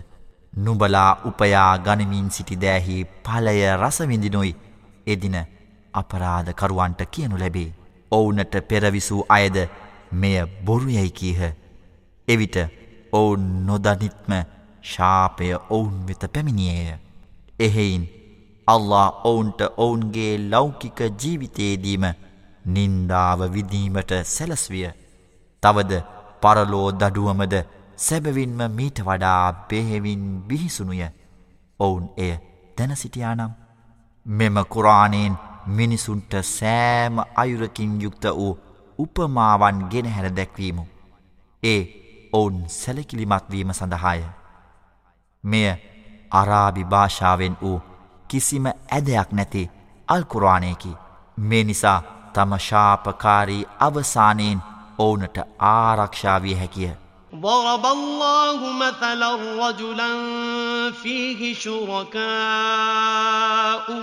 නුබලා 0.56 1.10
උපයා 1.24 1.78
ගනිමින් 1.80 2.30
සිටි 2.30 2.56
දෑහි 2.56 3.04
පලය 3.24 3.58
රසවිඳිනොයි 3.74 4.52
එදින 5.06 5.36
අපරාධකරුවන්ට 5.94 7.02
කියනු 7.10 7.38
ලැබේ. 7.38 7.74
ඔවුනට 8.12 8.54
පෙරවිසූ 8.68 9.24
අයද 9.28 9.56
මෙය 10.12 10.46
බොරුයැයි 10.64 11.10
කීහ. 11.12 11.40
එවිට 12.28 12.56
ඔවුන් 13.12 13.44
නොදනිත්ම 13.66 14.32
ශාපය 14.84 15.52
ඔවුන් 15.70 16.06
වෙත 16.08 16.24
පැමිණියේය. 16.32 16.98
එහෙයින් 17.58 18.04
අල්له 18.68 19.06
ඔවුන්ට 19.24 19.60
ඔවුන්ගේ 19.76 20.32
ලෞකික 20.50 21.00
ජීවිතයේදීම 21.16 22.04
නින්දාව 22.66 23.40
විදීමට 23.52 24.12
සැලස්විය. 24.24 24.90
තවද 25.62 26.02
පරලෝ 26.40 26.88
දඩුවමද 26.92 27.54
සැබවින්ම 27.98 28.60
මීට 28.70 29.00
වඩා 29.00 29.52
බෙහෙවින් 29.68 30.24
බිහිසුනුය. 30.42 31.02
ඔවුන් 31.80 32.10
එය 32.16 32.32
දැනසිටියානම්. 32.78 33.52
මෙම 34.26 34.56
කුරාණයෙන් 34.66 35.38
මිනිසුන්ට 35.68 36.32
සෑම 36.44 37.18
අයුරකින් 37.34 38.02
යුක්ත 38.02 38.24
වූ 38.26 38.58
උපමාවන් 38.98 39.86
ගෙනහැර 39.90 40.36
දැක්වීමු. 40.36 40.84
ඒ 41.62 41.80
ඔවුන් 42.32 42.64
සැලකිලිමත්වීම 42.68 43.72
සඳහාය. 43.72 44.22
මෙය 45.44 45.68
අරාබි 46.30 46.84
භාෂාවෙන් 46.84 47.56
වූ 47.62 47.78
කිසිම 48.28 48.66
ඇදයක් 48.66 49.32
නැති 49.32 49.70
අල්කුරවානයකි 50.08 50.92
මේ 51.38 51.64
නිසා 51.64 52.19
තම 52.33 52.51
ශාපකාරී 52.67 53.67
අවසානයෙන් 53.87 54.59
ඕනට 54.97 55.37
ආරක්ෂාවිය 55.59 56.55
හැකිය. 56.61 56.91
ضرب 57.41 57.85
الله 57.85 58.73
مثلا 58.73 59.35
رجلا 59.69 60.11
فيه 60.91 61.53
شركاء 61.55 62.25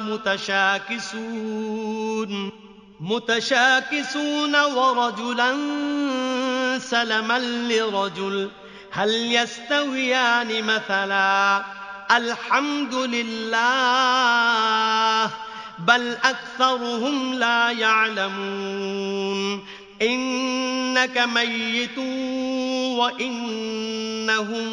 متشاكسون 0.09 1.33
متشاكسون 3.01 4.55
ورجلا 4.57 5.59
سلما 6.79 7.39
لرجل 7.39 8.51
هل 8.91 9.35
يستويان 9.35 10.65
مثلا 10.65 11.65
الحمد 12.11 12.95
لله 12.95 13.63
بل 15.79 16.17
أكثرهم 16.25 17.35
لا 17.35 17.71
يعلمون 17.71 19.61
إنك 20.03 21.19
ميت 21.19 21.99
وإنهم 22.99 24.69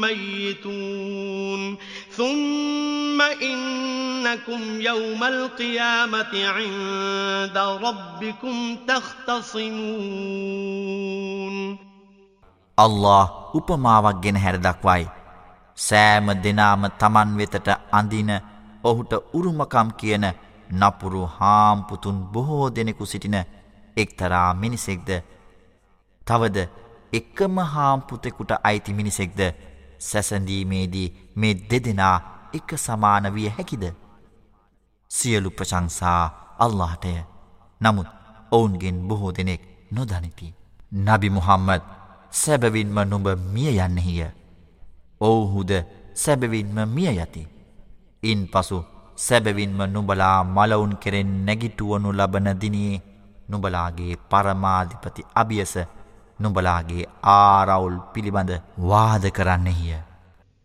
ميتون 0.00 1.76
ثم 2.10 3.22
إنكم 3.22 4.80
يوم 4.80 5.24
القيامة 5.24 6.46
عند 6.46 7.58
ربكم 7.58 8.76
تختصمون 8.88 9.78
الله 12.78 13.24
උපමාවක් 13.54 14.16
ගෙන 14.22 14.36
හැර 14.36 14.56
දක්වයි. 14.58 15.04
සෑම 15.76 16.26
දෙනාම 16.44 16.82
තමන් 17.00 17.28
වෙතට 17.38 17.68
අඳින 17.92 18.30
ඔහුට 18.83 19.13
උරුමකම් 19.33 19.89
කියන 19.97 20.25
නපුරු 20.71 21.25
හාම්පුතුන් 21.37 22.17
බොහෝ 22.27 22.67
දෙනෙකු 22.69 23.05
සිටින 23.05 23.37
එක්තරා 23.97 24.53
මිනිසෙක්ද 24.55 25.09
තවද 26.21 26.67
එකම 27.13 27.57
හාම්පුතෙකුට 27.67 28.51
අයිති 28.63 28.93
මිනිසෙක්ද 28.93 29.41
සැසඳීමේදී 29.99 31.07
මේ 31.35 31.53
දෙදෙනා 31.69 32.17
එක 32.53 32.77
සමාන 32.77 33.33
විය 33.35 33.49
හැකිද. 33.49 33.83
සියලු 35.11 35.51
ප්‍රශංසා 35.51 36.21
අල්لهටය 36.59 37.13
නමුත් 37.81 38.07
ඔවුන්ගෙන් 38.51 38.97
බොහෝ 39.07 39.31
දෙනෙක් 39.31 39.61
නොදනිති. 39.91 40.53
නබි 41.05 41.29
මුහම්මද 41.29 41.81
සැබවින්ම 42.31 42.97
නුඹ 43.03 43.27
මිය 43.45 43.77
යන්නෙහිය. 43.77 44.27
ඔවුහුද 45.21 45.71
සැබවින්ම 46.15 46.77
මිය 46.87 47.09
යති. 47.15 47.47
ඉන් 48.22 48.40
පසු 48.46 48.78
සැබවින්ම 49.18 49.78
නුබලා 49.92 50.38
මලවුන් 50.46 50.92
කෙරෙන් 50.96 51.30
නැගිටුවනු 51.44 52.08
ලබන 52.12 52.48
දිනයේ 52.60 52.96
නුබලාගේ 53.50 54.14
පරමාධිපති 54.30 55.28
අභියස 55.36 55.74
නුබලාගේ 56.40 57.04
ආරවුල් 57.22 57.98
පිළිබඳ 58.14 58.52
වාද 58.90 59.24
කරන්නෙහිය. 59.30 59.96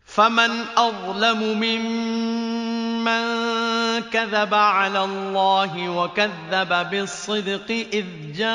فمن 0.08 0.52
أظلم 0.78 1.40
ممن 1.60 3.24
كذب 4.02 4.54
على 4.54 5.04
الله 5.04 5.88
وكذب 5.88 6.90
بالصدق 6.90 7.68
إذ 7.92 8.06
جاءه 8.32 8.54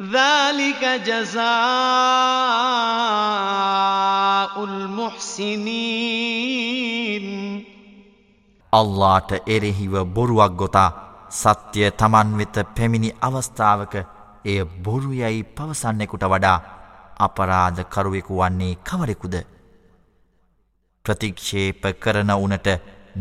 ذلك 0.00 0.82
جزاء 1.02 1.44
المحسنين 4.64 6.06
අල්ලාට 8.72 9.30
එරෙහිව 9.46 9.94
බොරුවක් 10.06 10.52
ගොතා 10.54 10.90
සත්‍යය 11.32 11.90
තමන් 11.92 12.28
වෙත 12.38 12.56
පැමිණි 12.74 13.10
අවස්ථාවක 13.20 13.94
එය 14.44 14.58
බොරුයැයි 14.84 15.42
පවසන්නෙකුට 15.50 16.24
වඩා 16.24 16.58
අපරාධ 17.18 17.80
කරුවෙකු 17.84 18.32
වන්නේ 18.36 18.78
කවරෙකුද. 18.82 19.34
ප්‍රතික්ෂේප 21.04 21.82
කරන 21.94 22.30
උනට 22.36 22.68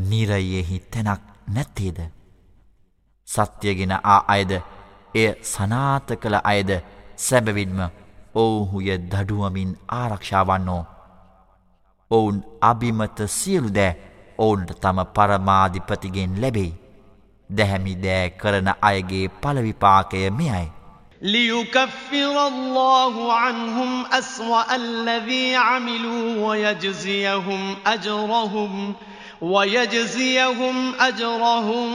නිරයෙහි 0.02 0.78
තැනක් 0.92 1.22
නැත්තේද. 1.48 2.00
සත්‍යගෙන 3.28 3.94
ආ 3.94 4.22
අයද 4.28 4.52
එය 5.16 5.28
සනාත 5.52 6.08
කළ 6.22 6.38
අයද 6.44 6.72
සැබවින්ම 7.18 7.80
ඔවුහුය 8.36 8.90
දඩුවමින් 9.12 9.72
ආරක්ෂාවන්නෝ. 10.00 10.84
ඔවුන් 12.12 12.40
අභිමත 12.62 13.20
සියලු 13.38 13.70
දෑ 13.78 13.98
ඔවුන්ට 14.38 14.72
තම 14.82 15.00
පරමාධිපතිගෙන් 15.16 16.42
ලැබෙයි. 16.42 16.74
දැහැමි 17.50 17.96
දෑ 18.06 18.30
කරන 18.42 18.74
අයගේ 18.82 19.28
පලවිපාකය 19.42 20.30
මෙයයි. 20.32 20.66
ليكفر 21.22 22.48
الله 22.48 23.34
عنهم 23.34 24.06
أسوأ 24.06 24.76
الذي 24.76 25.56
عملوا 25.56 26.48
ويجزيهم 26.48 27.76
أجرهم 27.86 28.94
ويجزيهم 29.41 30.95
أجرهم 31.01 31.91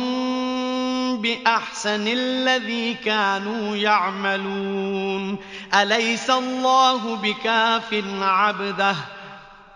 بأحسن 1.22 2.08
الذي 2.08 2.94
كانوا 2.94 3.76
يعملون. 3.76 5.38
أليس 5.74 6.30
الله 6.30 7.16
بكاف 7.16 8.04
عبده؟ 8.22 8.96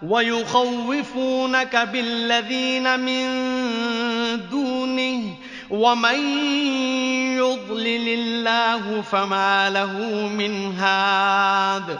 ويخوفونك 0.04 1.76
بالذين 1.76 3.00
من 3.00 3.30
دونه. 4.52 5.36
ومن 5.70 6.20
يضلل 7.38 8.08
الله 8.08 9.02
فما 9.02 9.70
له 9.70 9.94
من 10.28 10.76
هاد. 10.80 12.00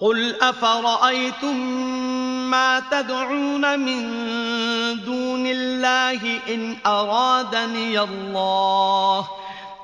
قل 0.00 0.34
أفرأيتم 0.42 1.56
ما 2.50 2.82
تدعون 2.90 3.80
من 3.80 4.00
دون 5.04 5.46
الله 5.46 6.40
إن 6.54 6.76
أرادني 6.86 8.00
الله 8.00 9.28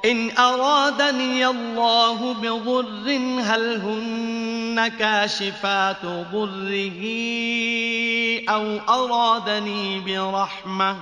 إن 0.04 0.38
أرادني 0.38 1.46
الله 1.46 2.34
بضر 2.34 3.10
هل 3.42 3.80
هن 3.80 4.88
كاشفات 4.98 6.04
ضره 6.04 7.02
أو 8.48 8.78
أرادني 8.88 10.00
برحمة 10.00 10.96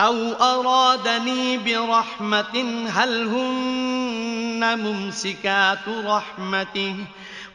أو 0.00 0.32
أرادني 0.32 1.58
برحمة 1.58 2.86
هل 2.88 3.26
هن 3.26 4.78
ممسكات 4.78 5.88
رحمته 5.88 6.96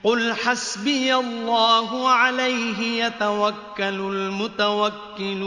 قل 0.03 0.33
حسبي 0.33 1.15
الله 1.15 2.09
عليه 2.09 3.05
يتوكل 3.05 3.99
المتوكلون 4.13 5.45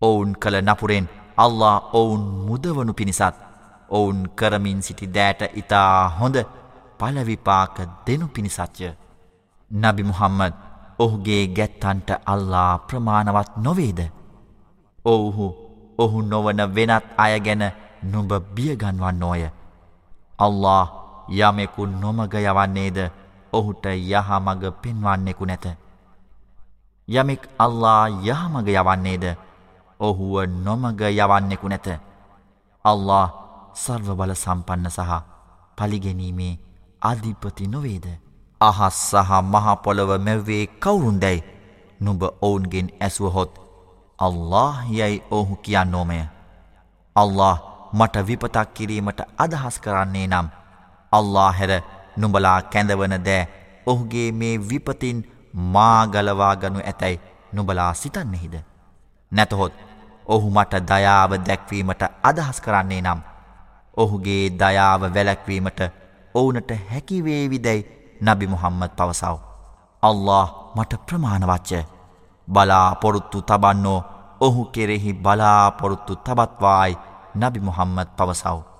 ඔවුන් 0.00 0.30
කළ 0.42 0.56
නපුරෙන් 0.62 1.06
අල්ලා 1.36 1.78
ඔවුන් 1.92 2.22
මුදවනු 2.48 2.92
පිණිසත් 2.92 3.36
ඔවුන් 3.90 4.18
කරමින් 4.34 4.80
සිටි 4.82 5.06
දෑට 5.08 5.42
ඉතා 5.54 6.08
හොඳ 6.10 6.36
පලවිපාක 6.98 7.76
දෙනු 8.06 8.26
පිණිසත්ය. 8.28 8.88
නබි 9.70 10.02
මුහම්මද 10.02 10.54
ඔහුගේ 10.98 11.44
ගැත්තන්ට 11.48 12.10
අල්ලා 12.26 12.72
ප්‍රමාණවත් 12.78 13.52
නොවේද? 13.56 14.00
ඔවුහු 15.04 15.46
ඔහු 15.98 16.18
නොවන 16.22 16.60
වෙනත් 16.76 17.04
අය 17.18 17.34
ගැන 17.40 17.64
නුඹ 18.04 18.32
බියගන්වන් 18.54 19.16
නෝය 19.16 19.42
අල්له 20.38 20.86
යමෙකු 21.30 21.86
නොමග 21.86 22.34
යවන්නේද 22.34 22.98
ඔහුට 23.52 23.84
යහමග 23.86 24.62
පෙන්වන්නෙකු 24.82 25.44
නැත. 25.46 25.66
යමෙක් 27.08 27.42
අල්ලා 27.58 28.08
යහමග 28.08 28.66
යවන්නේද 28.70 29.24
ඔහුව 30.00 30.34
නොමග 30.58 31.00
යවන්නෙකු 31.02 31.68
නැත. 31.68 31.88
අල්له 32.84 33.28
සර්වබල 33.74 34.34
සම්පන්න 34.34 34.90
සහ 34.90 35.22
පලිගැනීමේ 35.78 36.58
අධිපති 37.02 37.66
නොවේද. 37.66 38.06
අහස් 38.60 38.96
සහ 39.10 39.30
මහපොළොව 39.44 40.10
මැව්වේ 40.18 40.64
කවුරුන්දැයි 40.78 41.44
නුඹ 42.00 42.22
ඔවුන්ගෙන් 42.40 42.88
ඇසුවහොත් 43.00 43.52
අල්له 44.18 44.74
යැයි 44.90 45.22
ඔහු 45.30 45.56
කියන්නෝමය. 45.56 46.20
අල්له 47.16 47.56
මට 47.92 48.14
විපතක් 48.26 48.68
කිරීමට 48.74 49.20
අදහස් 49.38 49.76
කරන්නේ 49.80 50.26
නම්. 50.26 50.59
අල්ලා 51.12 51.50
හැර 51.52 51.72
නුඹලා 52.16 52.58
කැඳවන 52.72 53.16
දෑ 53.26 53.42
ඔහුගේ 53.86 54.32
මේ 54.32 54.54
විපතින් 54.70 55.18
මාගලවා 55.54 56.54
ගනු 56.56 56.80
ඇතැයි 56.82 57.20
නුඹලා 57.52 57.94
සිතන්නෙහිද. 57.94 58.54
නැතහොත් 59.32 59.72
ඔහු 60.26 60.50
මට 60.50 60.82
දයාව 60.88 61.32
දැක්වීමට 61.46 62.02
අදහස් 62.22 62.60
කරන්නේ 62.60 63.02
නම්. 63.02 63.20
ඔහුගේ 63.96 64.42
දයාව 64.52 65.02
වැලැක්වීමට 65.14 65.80
ඔවුනට 66.34 66.70
හැකිවේවිදැයි 66.90 67.86
නබි 68.20 68.46
මුහම්මද 68.46 68.92
පවසව. 68.98 69.36
අල්له 70.02 70.46
මට 70.76 70.92
ප්‍රමාණවච්ච 71.06 71.70
බලාපොරොත්තු 72.48 73.42
තබන්නෝ 73.42 74.00
ඔහු 74.40 74.64
කෙරෙහි 74.64 75.12
බලාපොරොත්තු 75.14 76.16
තබත්වායි 76.18 76.98
නබි 77.36 77.60
මුහම්මද 77.60 78.08
පවසව. 78.16 78.69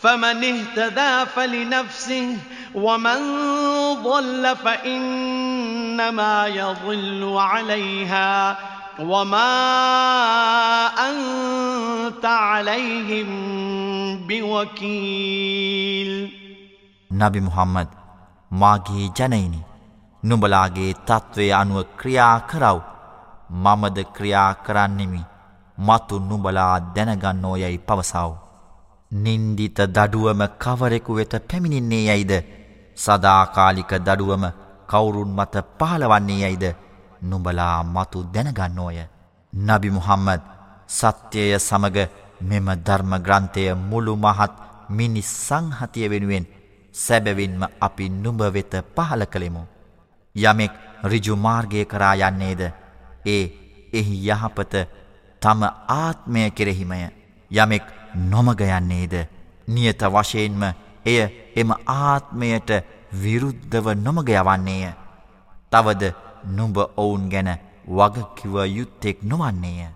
فمن 0.00 0.44
اهتدى 0.44 1.12
فلنفسه 1.26 2.36
ومن 2.74 3.20
ضل 4.02 4.56
فإنما 4.56 6.46
يضل 6.46 7.34
عليها 7.38 8.56
وما 9.00 9.54
أنت 11.00 12.24
عليهم 12.24 13.28
بوكيل 14.26 16.12
නබි 17.10 17.40
මුහම්මද් 17.40 17.88
මාගේ 18.50 19.06
ජනයිනි 19.18 19.60
නුඹලාගේ 20.22 20.92
තත්ත්වය 21.08 21.46
අනුව 21.52 21.78
ක්‍රියා 21.96 22.38
කරව් 22.50 22.78
මමද 23.64 23.98
ක්‍රියා 24.16 24.52
කරන්නෙමි 24.66 25.22
මතු 25.78 26.14
නුඹලා 26.20 26.74
දැනගන්නෝ 26.94 27.56
යැයි 27.56 27.84
පවසාව 27.88 28.32
නින්දිත 29.11 29.77
දඩුවම 29.87 30.41
කවරෙකු 30.57 31.13
වෙත 31.13 31.33
පැමිණින්නේ 31.41 32.05
යයිද 32.07 32.33
සදාකාලික 32.95 33.91
දඩුවම 33.97 34.43
කවුරුන් 34.87 35.31
මත 35.31 35.55
පහළවන්නේ 35.77 36.41
යයිද 36.43 36.65
නුඹලා 37.21 37.83
මතු 37.85 38.23
දැනගන්නෝය. 38.25 38.97
නබි 39.53 39.89
මුහම්මද 39.89 40.41
සත්‍යය 40.89 41.59
සමග 41.59 41.97
මෙම 42.41 42.67
ධර්ම 42.77 43.11
ග්‍රන්ථය 43.17 43.73
මුළු 43.81 44.15
මහත් 44.15 44.53
මිනිස් 44.89 45.31
සංහතිය 45.39 46.09
වෙනුවෙන් 46.09 46.45
සැබවින්ම 46.95 47.61
අපි 47.81 48.09
නුඹ 48.11 48.41
වෙත 48.53 48.73
පහල 48.95 49.21
කළෙමු. 49.25 49.63
යමෙක් 50.35 50.73
රිජුමාර්ගය 51.03 51.85
කරා 51.85 52.15
යන්නේද 52.21 52.61
ඒ 53.25 53.43
එහි 53.93 54.15
යහපත 54.27 54.73
තම 55.41 55.61
ආත්මය 55.89 56.51
කෙරෙහිමය 56.51 56.99
යමෙක් 57.51 57.85
නොමග 58.30 58.60
යන්නේද 58.60 59.14
නියත 59.68 60.02
වශයෙන්ම 60.14 60.62
එය 61.04 61.18
එම 61.56 61.70
ආත්මයට 61.86 62.70
විරුද්ධව 63.22 63.86
නොමග 63.96 64.28
යවන්නේය. 64.30 64.92
තවද 65.72 66.12
නුඹ 66.56 66.76
ඔවුන් 66.96 67.28
ගැන 67.28 67.50
වගකිව 67.88 68.54
යුත්තෙක් 68.76 69.22
නොවන්නේය. 69.22 69.90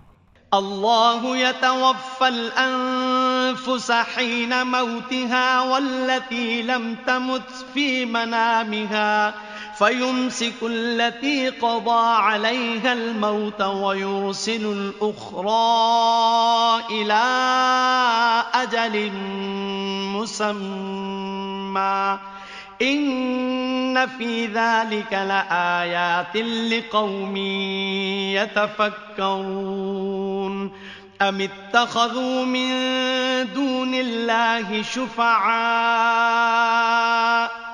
الله 0.51 1.37
يتوفى 1.37 2.27
الأنفس 2.27 3.91
حين 3.91 4.67
موتها 4.67 5.61
والتي 5.61 6.61
لم 6.61 6.95
تمت 7.07 7.49
في 7.73 8.05
منامها 8.05 9.33
فيمسك 9.78 10.54
التي 10.62 11.48
قضى 11.48 12.16
عليها 12.16 12.92
الموت 12.92 13.62
ويرسل 13.62 14.92
الأخرى 15.02 16.82
إلى 16.90 17.24
أجل 18.54 19.12
مسمى. 20.16 22.18
إن 22.82 24.06
في 24.06 24.46
ذلك 24.46 25.12
لآيات 25.12 26.36
لقوم 26.36 27.36
يتفكرون. 29.16 30.72
أم 31.22 31.40
اتخذوا 31.40 32.44
من 32.44 32.68
دون 33.54 33.94
الله 33.94 34.82
شفعاء؟ 34.82 37.73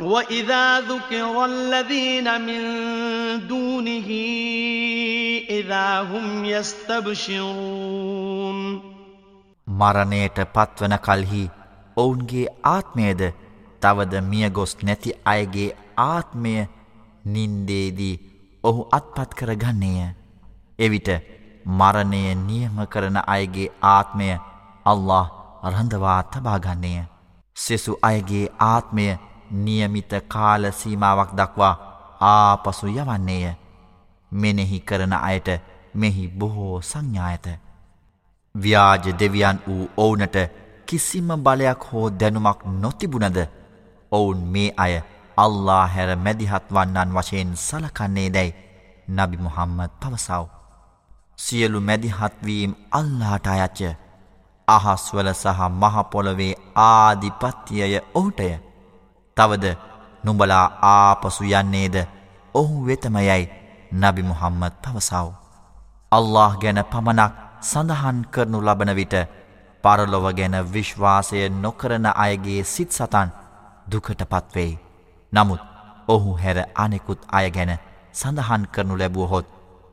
وإذا 0.00 0.80
ذكر 0.80 1.44
الذين 1.44 2.40
من 2.40 2.60
دونه 3.46 4.08
إذا 5.50 6.00
هم 6.02 6.44
يستبشرون 6.44 7.74
මරණයට 9.66 10.38
පත්වන 10.46 10.94
කලෙහි 10.98 11.50
ඔවුන්ගේ 11.96 12.46
ආත්මයද 12.66 13.20
තවද 13.82 14.14
මියගොස් 14.22 14.72
නැති 14.82 15.10
අයගේ 15.24 15.70
ආත්මය 15.98 16.54
නින්දේදී 17.26 18.16
ඔහු 18.64 18.80
අත්පත් 18.92 19.30
කරගන්නේය. 19.34 20.08
එවිට 20.78 21.08
මරණය 21.78 22.22
නියම 22.40 22.76
කරන 22.86 23.16
අයගේ 23.26 23.72
ආත්මය 23.88 24.28
අල්له 24.86 25.26
රඳවා 25.64 26.22
තබාගන්නේය. 26.24 27.04
සෙසු 27.56 27.92
අයගේ 28.02 28.46
ආත්මය 28.62 29.06
නියමිත 29.50 30.12
කාල 30.28 30.72
සීමාවක් 30.72 31.30
දක්වා 31.32 31.74
ආපසු 32.22 32.86
යවන්නේය. 32.88 33.54
මෙනෙහි 34.32 34.80
කරන 34.80 35.12
අයට 35.12 35.48
මෙහි 35.94 36.28
බොහෝ 36.30 36.80
සංඥායත. 36.82 37.46
ව්‍යාජ 38.54 39.04
දෙවියන් 39.12 39.58
වූ 39.66 39.88
ඔවුනට 39.96 40.36
කිසිම 40.86 41.28
බලයක් 41.38 41.84
හෝ 41.92 42.10
දැනුමක් 42.10 42.60
නොතිබුණද 42.74 43.38
ඔවුන් 44.12 44.40
මේ 44.46 44.70
අය 44.76 44.94
අල්ලා 45.36 45.86
හැර 45.86 46.16
මැදිහත් 46.16 46.66
වන්නන් 46.70 47.14
වශයෙන් 47.14 47.56
සලකන්නේ 47.58 48.28
දැයි 48.30 48.54
නබි 49.08 49.36
මුහම්මද 49.38 49.90
පවසව. 50.00 50.44
සියලු 51.38 51.80
මැදිහත්වීම් 51.80 52.72
අල්ලාට 52.90 53.46
අයච්ච 53.46 53.80
අහස්වල 54.68 55.28
සහ 55.34 55.60
මහපොළොවේ 55.72 56.54
ආධිපත්තියය 56.76 58.00
ඔහුටය. 58.14 58.48
තවද 59.36 59.66
නුඹලා 60.24 60.66
ආපසු 60.88 61.44
යන්නේද 61.52 61.96
ඔහු 62.54 62.74
වෙතමයයි 62.86 63.42
නබි 63.92 64.22
මුහම්මත් 64.22 64.74
පවසව. 64.82 65.26
අල්له 66.12 66.52
ගැන 66.62 66.80
පමණක් 66.84 67.32
සඳහන් 67.62 68.18
කරනු 68.32 68.58
ලබන 68.60 68.90
විට 68.94 69.14
පරලොව 69.84 70.26
ගැන 70.32 70.56
විශ්වාසය 70.74 71.48
නොකරන 71.56 72.06
අයගේ 72.16 72.62
සිත් 72.64 72.90
සතන් 72.92 73.28
දුකට 73.90 74.22
පත්වෙයි. 74.24 74.78
නමුත් 75.32 75.62
ඔහු 76.08 76.30
හැර 76.36 76.58
අනෙකුත් 76.74 77.20
අය 77.28 77.46
ගැන 77.50 77.72
සඳහන් 78.12 78.62
කරනු 78.74 78.94
ලැබුවහොත් 78.96 79.46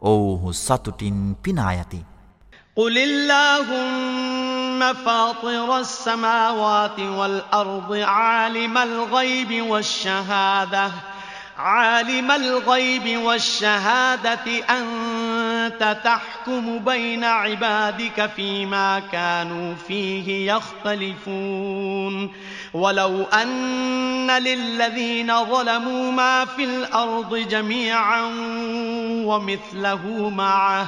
ඔවුහු 0.04 0.54
සතුටින් 0.56 1.20
පිනායති. 1.44 2.06
قل 2.74 2.98
اللهم 2.98 4.61
فاطر 4.80 5.80
السماوات 5.80 7.00
والأرض 7.00 7.94
عالم 7.94 8.78
الغيب 8.78 9.66
والشهادة. 9.70 10.92
عالم 11.58 12.32
الغيب 12.32 13.18
والشهادة 13.18 14.46
أنت 14.70 15.98
تحكم 16.04 16.80
بين 16.80 17.24
عبادك 17.24 18.30
فيما 18.36 19.00
كانوا 19.00 19.76
فيه 19.88 20.54
يختلفون. 20.54 22.34
ولو 22.74 23.24
أن 23.24 24.32
للذين 24.32 25.46
ظلموا 25.46 26.12
ما 26.12 26.46
في 26.46 26.64
الأرض 26.64 27.36
جميعا 27.36 28.22
ومثله 29.26 30.30
معه 30.30 30.88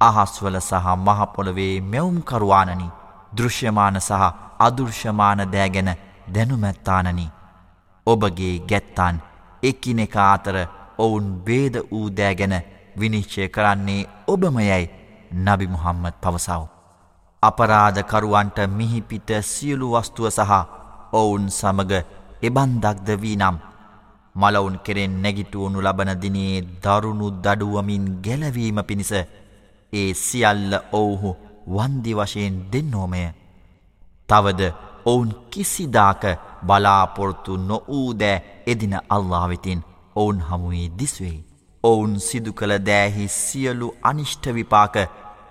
අහස්වල 0.00 0.56
සහ 0.60 0.86
මහපොළොවේ 0.98 1.74
මෙවුම්කරවානනි 1.84 2.88
දෘශ්‍යමාන 3.36 4.00
සහ 4.00 4.22
අදෘශ්‍යමාන 4.58 5.42
දෑගැන 5.52 5.90
දැනුමැත්තානනි 6.34 7.26
ඔබගේ 8.06 8.54
ගැත්තාන් 8.70 9.16
එකිනෙක 9.62 10.16
අතර 10.24 10.56
ඔවුන් 10.98 11.26
බේද 11.46 11.74
වූ 11.82 12.06
දෑගැන 12.12 12.56
විනිශ්චය 12.96 13.48
කරන්නේ 13.48 14.08
ඔබමයයි 14.26 14.84
නබි 15.38 15.66
මුහම්මද 15.66 16.14
පවසාව. 16.20 16.62
අපරාධකරුවන්ට 17.42 18.58
මිහිපිට 18.70 19.30
සියලු 19.44 19.92
වස්තුව 19.92 20.30
සහ 20.30 20.52
ඔවුන් 21.12 21.44
සමග 21.50 21.92
එබන්දක්ද 22.42 23.08
වී 23.22 23.36
නම් 23.36 23.56
මලවුන් 24.34 24.76
කෙරෙන් 24.78 25.14
නැගිටුවනු 25.22 25.78
ලබනදිනේ 25.80 26.64
දරුණු 26.82 27.26
දඩුවමින් 27.36 28.04
ගැලවීම 28.24 28.78
පිණිස 28.88 29.12
ඒ 29.92 30.14
සියල්ල 30.16 30.72
ඔවුහු 30.92 31.36
වන්දි 31.68 32.14
වශයෙන් 32.14 32.56
දෙන්නෝමය. 32.72 33.22
තවද 34.28 34.72
ඔවුන් 35.04 35.30
කිසිදාක 35.50 36.22
බලාපොරොත්තු 36.62 37.56
නොවූදෑ 37.58 38.42
එදින 38.66 38.94
අල්ලාවෙතින් 39.08 39.84
ඔවුන් 40.16 40.40
හමුවේ 40.40 40.88
දිස්වෙයි. 40.98 41.44
ඔවුන් 41.84 42.20
සිදු 42.20 42.52
කළ 42.52 42.74
දෑහි 42.80 43.28
සියලු 43.30 43.88
අනිෂ්ට 44.02 44.44
විපාක 44.50 44.96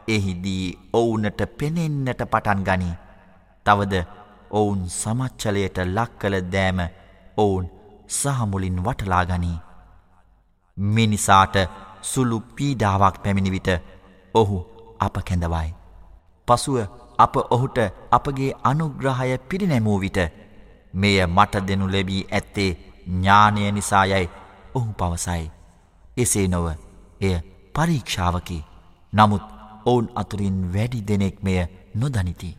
එහිදී 0.07 0.65
ඔවුනට 0.93 1.41
පෙනෙන්නට 1.57 2.21
පටන් 2.25 2.63
ගනී. 2.63 2.95
තවද 3.65 4.03
ඔවුන් 4.51 4.81
සමච්චලයට 4.91 5.77
ලක් 5.87 6.11
කළ 6.19 6.35
දෑම 6.51 6.79
ඔවුන් 7.37 7.65
සහමුලින් 8.09 8.83
වටලා 8.83 9.23
ගනී. 9.25 9.57
මිනිසාට 10.77 11.55
සුළු 12.03 12.39
පීඩාවක් 12.55 13.23
පැමිණිවිට 13.23 13.69
ඔහු 14.33 14.57
අප 14.99 15.15
කැඳවයි. 15.21 15.69
පසුව 16.47 16.77
අප 17.17 17.35
ඔහුට 17.47 17.77
අපගේ 18.11 18.51
අනුග්‍රහය 18.63 19.37
පිරිනැමූ 19.49 19.97
විට 19.99 20.19
මෙය 20.93 21.17
මට 21.27 21.67
දෙනු 21.67 21.87
ලැබී 21.87 22.27
ඇත්තේ 22.31 22.71
ඥානය 23.07 23.71
නිසායයි 23.71 24.29
ඔහු 24.75 24.89
පවසයි. 24.93 25.51
එසේ 26.17 26.47
නොව 26.47 26.67
එය 27.21 27.35
පරීක්ෂාවකි. 27.75 28.59
නමුත් 29.13 29.45
ඔවුන් 29.85 30.07
අතුරින් 30.15 30.57
වැඩි 30.73 31.07
දෙනෙක් 31.07 31.43
මෙය 31.43 31.59
නොදනිති. 31.95 32.58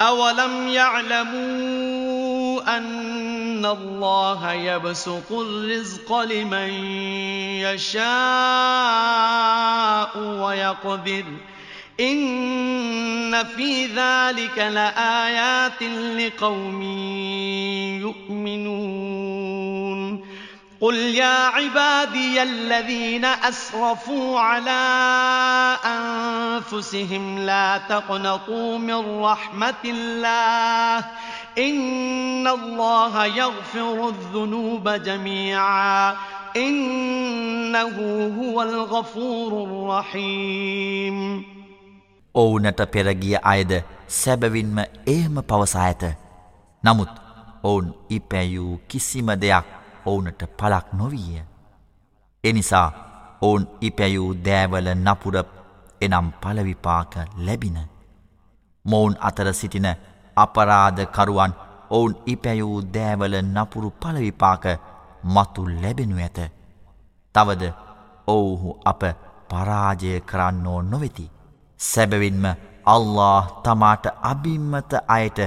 أولم 0.00 0.68
يعلموا 0.68 1.96
أن 2.76 3.66
الله 3.66 4.52
يبسط 4.52 5.32
الرزق 5.32 6.20
لمن 6.20 6.68
يشاء 7.64 8.06
ويقدر 10.18 11.24
إن 12.00 13.44
في 13.44 13.86
ذلك 13.86 14.58
لآيات 14.58 15.82
لقوم 16.18 16.82
يؤمنون 18.00 19.75
قل 20.81 20.95
يا 20.95 21.47
عبادي 21.47 22.43
الذين 22.43 23.25
أسرفوا 23.25 24.39
على 24.39 24.81
أنفسهم 25.85 27.39
لا 27.39 27.77
تقنطوا 27.77 28.77
من 28.77 29.21
رحمة 29.21 29.83
الله 29.85 31.05
إن 31.57 32.47
الله 32.47 33.25
يغفر 33.25 34.09
الذنوب 34.09 34.89
جميعا 34.89 36.15
إنه 36.57 37.97
هو 38.41 38.61
الغفور 38.61 39.51
الرحيم 39.63 41.45
ඔවුනට 42.35 42.81
පෙරගිය 42.87 43.35
අයද 43.43 43.71
සැබවින්ම 44.07 44.77
එහෙම 45.07 45.35
පවසා 45.43 45.83
ඇත. 45.83 46.03
නමුත් 46.83 47.13
ඔවුන් 47.63 47.93
ඉපැයූ 48.09 48.79
කිසිම 48.87 49.29
දෙයක් 49.41 49.65
ඔවුනට 50.06 50.40
පලක් 50.58 50.86
නොවීය. 50.92 51.42
එනිසා 52.44 52.88
ඔවුන් 53.40 53.68
ඉපැයූ 53.80 54.30
දෑවල 54.46 54.88
නපුර 54.96 55.36
එනම් 56.00 56.28
පලවිපාක 56.42 57.14
ලැබින. 57.36 57.78
මොවුන් 58.84 59.16
අතර 59.20 59.52
සිටින 59.52 59.88
අපරාධකරුවන් 60.36 61.52
ඔවුන් 61.90 62.14
ඉපැයූ 62.26 62.76
දෑවල 62.94 63.34
නපුරු 63.44 63.90
පලවිපාක 63.92 64.64
මතු 65.24 65.62
ලැබෙනු 65.82 66.16
ඇත. 66.18 66.38
තවද 67.34 67.72
ඔවුහු 68.28 68.78
අප 68.84 69.02
පරාජය 69.50 70.20
කරන්නෝ 70.20 70.80
නොවෙති. 70.82 71.30
සැබවින්ම 71.80 72.44
අල්له 72.86 73.46
තමාට 73.64 74.04
අභිම්මත 74.22 74.92
අයට 75.08 75.38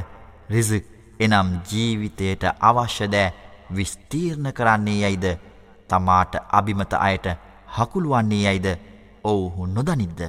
රිසික් 0.50 0.86
එනම් 1.20 1.50
ජීවිතයට 1.70 2.44
අවශ්‍යදෑ 2.62 3.34
විස්තීර්ණ 3.76 4.52
කරන්නේ 4.54 5.00
යයිද 5.04 5.26
තමාට 5.90 6.34
අභිමත 6.52 6.94
අයට 7.00 7.28
හකුළුවන්නේ 7.76 8.44
යයිද 8.46 8.68
ඔවුහු 9.24 9.66
නොදනිද්ද. 9.66 10.22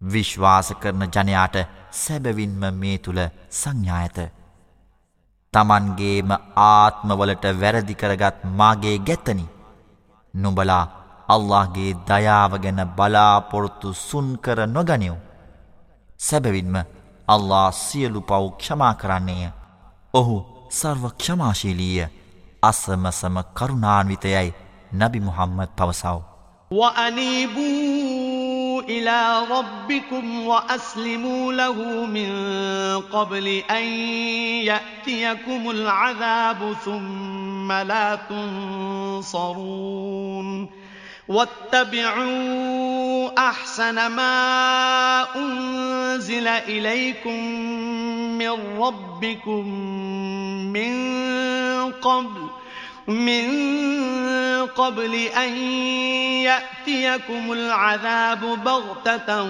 විශ්වාස 0.00 0.68
කරන 0.82 1.02
ජනයාට 1.06 1.56
සැබවින්ම 1.92 2.62
මේ 2.74 2.98
තුළ 2.98 3.20
සංඥායත. 3.50 4.18
තමන්ගේම 5.54 6.30
ආත්මවලට 6.56 7.44
වැරදිකරගත් 7.60 8.38
මාගේ 8.58 8.98
ගැත්තනි. 8.98 9.46
නුබලා 10.34 10.84
අල්لهගේ 11.28 11.92
දයාව 12.08 12.52
ගැන 12.58 12.80
බලාපොරොත්තු 12.96 13.92
සුන් 13.92 14.28
කර 14.38 14.66
නොගනිව්. 14.66 15.14
සැබවින්ම 16.18 16.76
අල්له 17.28 17.70
සියලු 17.72 18.20
පව් 18.20 18.44
ක්ෂමා 18.58 18.94
කරන්නේය. 18.94 19.50
ඔහු 20.14 20.36
සර්ව 20.71 21.03
ක්ෂමාශීලීය 21.09 22.07
අසමසම 22.63 23.35
කරුණාන්විතයයි 23.53 24.49
නබි 24.93 25.19
මුහම්මද 25.19 25.69
පවසව. 25.77 26.17
وأنيبوا 26.71 28.17
إلى 28.81 29.19
ربكم 29.51 30.47
وأسلموا 30.47 31.53
له 31.53 32.05
من 32.05 32.31
قبل 33.01 33.47
أن 33.47 33.83
يأتيكم 34.63 35.69
العذاب 35.69 36.75
ثم 36.85 37.71
لا 37.71 38.15
تنصرون 39.35 39.67
واتبعوا 41.32 43.30
أحسن 43.48 44.06
ما 44.06 45.26
أنزل 45.36 46.48
إليكم 46.48 47.44
من 48.38 48.78
ربكم 48.78 49.68
من 50.72 50.92
قبل 51.92 52.48
من 53.06 53.46
قبل 54.66 55.14
أن 55.14 55.56
يأتيكم 56.42 57.52
العذاب 57.52 58.40
بغتة 58.64 59.42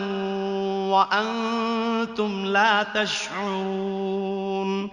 وأنتم 0.91 2.47
لا 2.47 2.83
تشعرون. 2.95 4.91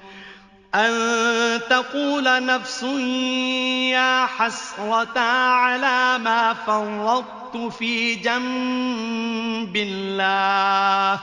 أن 0.76 1.62
تقول 1.70 2.46
نفس 2.46 2.84
يا 3.94 4.26
حسرة 4.26 5.20
على 5.20 6.18
ما 6.24 6.54
فرطت 6.54 7.74
في 7.74 8.16
جنب 8.16 9.76
الله 9.76 11.20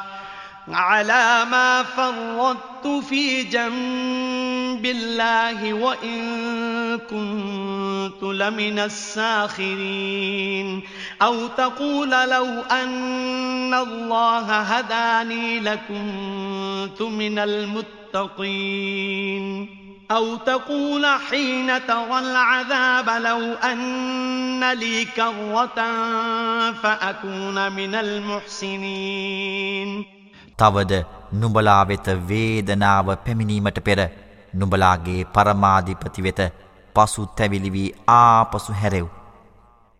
على 0.68 1.44
ما 1.50 1.82
فرطت 1.82 3.04
في 3.08 3.42
جنب 3.42 4.86
الله 4.86 5.72
وإن 5.72 6.65
كنت 7.09 8.23
لمن 8.23 8.79
الساخرين 8.79 10.81
أو 11.21 11.47
تقول 11.47 12.09
لو 12.09 12.45
أن 12.71 13.73
الله 13.73 14.61
هداني 14.61 15.59
لكنت 15.59 17.01
من 17.01 17.39
المتقين 17.39 18.01
المتقين 18.13 19.69
أو 20.11 20.35
تقول 20.35 21.05
حين 21.05 21.87
ترى 21.87 22.19
العذاب 22.19 23.09
لو 23.09 23.53
أن 23.53 24.73
لي 24.73 25.05
كرة 25.05 25.75
فأكون 26.73 27.71
من 27.71 27.95
المحسنين 27.95 30.05
තවද 30.57 31.05
නුඹලා 31.33 31.83
වෙත 31.83 32.07
වේදනාව 32.29 33.15
පැමිණීමට 33.15 33.79
පෙර 33.79 34.09
නුඹලාගේ 34.55 35.25
පරමාධිපති 35.33 36.21
වෙත 36.21 36.53
පසු 36.96 37.26
තැවිලි 37.36 37.70
වී 37.70 37.94
ආපසු 38.08 38.72
හැරෙව්. 38.72 39.06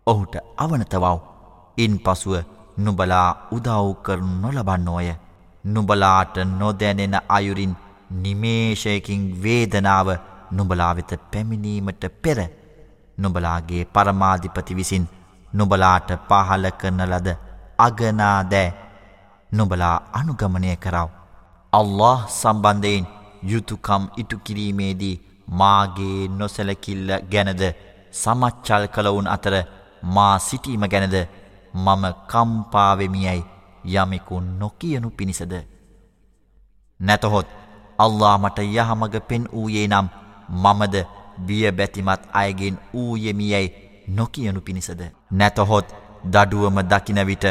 ඔහුට 0.07 0.34
අවනතවව්. 0.57 1.05
ඉන් 1.78 1.94
පසුව 1.99 2.34
නුබලා 2.78 3.28
උදව් 3.53 3.88
කරනු 4.03 4.34
නොලබන්නෝය. 4.42 5.09
නුබලාට 5.64 6.36
නොදැනෙන 6.53 7.16
අයුරින් 7.28 7.74
නිමේෂයකින් 8.22 9.22
වේදනාව 9.42 10.09
නුබලා 10.51 10.92
වෙත 10.97 11.12
පැමිණීමට 11.30 12.05
පෙර 12.22 12.38
නුබලාගේ 13.18 13.84
පරමාධිපති 13.86 14.76
විසින් 14.76 15.05
නුබලාට 15.53 16.11
පහල 16.28 16.66
කරන 16.80 17.01
ලද 17.03 17.28
අගනාදෑ 17.78 18.68
නුබලා 19.51 19.97
අනුගමනය 20.12 20.76
කරව. 20.76 21.09
අල්له 21.72 22.18
සම්බන්ධයෙන් 22.30 23.07
යුතුකම් 23.42 24.03
ඉටු 24.16 24.36
කිරීමේදී 24.38 25.16
මාගේ 25.49 26.28
නොසැලකිල්ල 26.30 27.11
ගැනද 27.30 27.62
සමච්චල් 28.12 28.86
කළවුන් 28.88 29.28
අතර 29.28 29.55
මා 30.05 30.38
සිටීම 30.38 30.84
ගැනද 30.86 31.16
මම 31.76 32.05
කම්පාවෙමියයි 32.26 33.44
යමෙකු 33.86 34.40
නොකියනු 34.40 35.11
පිණිසද. 35.11 35.53
නැතහොත් 37.01 37.47
අල්ලා 37.99 38.38
මට 38.38 38.59
යහමග 38.59 39.14
පෙන් 39.20 39.49
වූයේ 39.53 39.88
නම් 39.88 40.09
මමද 40.49 40.97
බිය 41.38 41.72
බැතිමත් 41.72 42.22
අයගෙන් 42.32 42.78
වූයෙමියැයි 42.94 43.74
නොකියනු 44.09 44.61
පිණිසද. 44.61 45.01
නැතහොත් 45.30 45.86
දඩුවම 46.24 46.78
දකිනවිට 46.82 47.44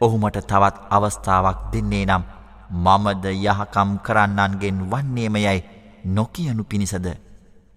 ඔහුමට 0.00 0.36
තවත් 0.42 0.76
අවස්ථාවක් 0.90 1.58
දෙන්නේ 1.72 2.06
නම් 2.06 2.24
මමද 2.70 3.24
යහකම් 3.24 3.90
කරන්නන්ගෙන් 3.98 4.78
වන්නේමයැයි 4.90 5.64
නොකියනු 6.06 6.64
පිණිසද. 6.64 7.06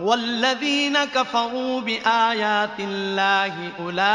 والذين 0.00 1.04
كفروا 1.04 1.80
بآيات 1.80 2.80
الله 2.80 3.72
أولئك 3.78 4.12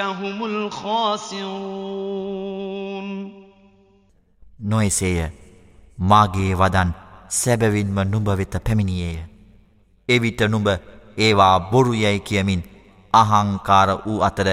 هم 0.00 0.44
الخاسرون. 0.44 1.50
නොයසේය 4.62 5.30
මාගේ 5.98 6.54
වදන් 6.54 6.90
සැබවින්ම 7.30 7.98
නුඹ 8.04 8.28
වෙත 8.38 8.54
පැමිණියේය. 8.64 9.18
එවිට 10.08 10.40
නුඹ 10.48 10.68
ඒවා 11.18 11.56
බොරු 11.70 11.92
යැයි 11.94 12.20
කියමින් 12.22 12.62
අහංකාර 13.14 13.88
වූ 14.06 14.18
අතර 14.22 14.48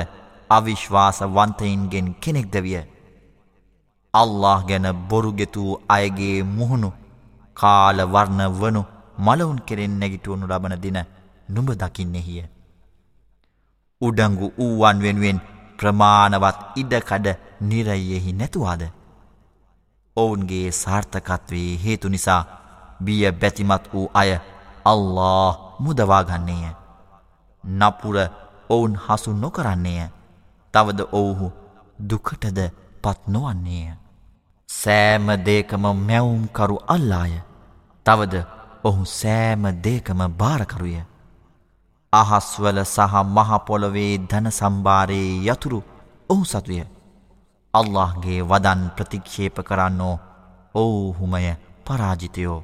අවිශ්වාසවන්තයින්ගෙන් 0.49 2.07
කෙනෙක්ද 2.21 2.55
විය 2.61 2.79
අල්ලාහ් 4.13 4.59
ගැන 4.65 4.87
බොරු 5.09 5.31
ගෙතූ 5.33 5.71
අයගේ 5.89 6.37
මුහුණු 6.43 6.89
කාලවර්ණ 7.57 8.43
වනු 8.59 8.81
මලවුන් 9.19 9.59
කෙරෙන් 9.67 9.99
නැගිටුවනු 9.99 10.47
ලබන 10.47 10.75
දින 10.81 10.99
නුඹ 11.49 11.69
දකින්නෙහිය. 11.73 12.43
උඩංගු 14.01 14.47
වූවන් 14.57 14.97
වෙනුවෙන් 15.01 15.39
ප්‍රමාණවත් 15.77 16.57
ඉඩකඩ 16.75 17.27
නිරයෙහි 17.61 18.33
නැතුවාද. 18.33 18.83
ඔවුන්ගේ 20.17 20.71
සාර්ථකත්වයේ 20.73 21.79
හේතු 21.85 22.09
නිසා 22.09 22.41
බිය 23.01 23.31
බැතිමත් 23.31 23.85
වූ 23.93 24.07
අය 24.13 24.31
අල්له 24.85 25.53
මුදවාගන්නේය. 25.79 26.73
නපුර 27.63 28.17
ඔවුන් 28.69 28.93
හසු 28.97 29.33
නොකරන්නේය. 29.35 30.09
තවද 30.73 30.99
ඔවුහු 31.11 31.51
දුකටද 32.09 32.59
පත් 33.03 33.19
නොවන්නේය. 33.27 33.91
සෑම 34.69 35.27
දේකම 35.45 35.85
මැවුම්කරු 35.99 36.77
අල්ලාය. 36.87 37.46
තවද 38.07 38.35
ඔහු 38.83 39.03
සෑම 39.11 39.63
දේකම 39.85 40.21
භාරකරුය. 40.41 40.95
අහස්වල 42.13 42.79
සහ 42.85 43.13
මහපොළොවේ 43.37 44.13
ධන 44.29 44.47
සම්භාරයේ 44.51 45.33
යතුරු 45.47 45.79
ඔහු 46.29 46.43
සතුය. 46.45 46.79
අල්لهගේ 47.73 48.39
වදන් 48.51 48.81
ප්‍රතික්ෂේප 48.95 49.57
කරන්නෝ 49.69 50.15
ඔවුහුමය 50.75 51.45
පරාජිතයෝ. 51.85 52.59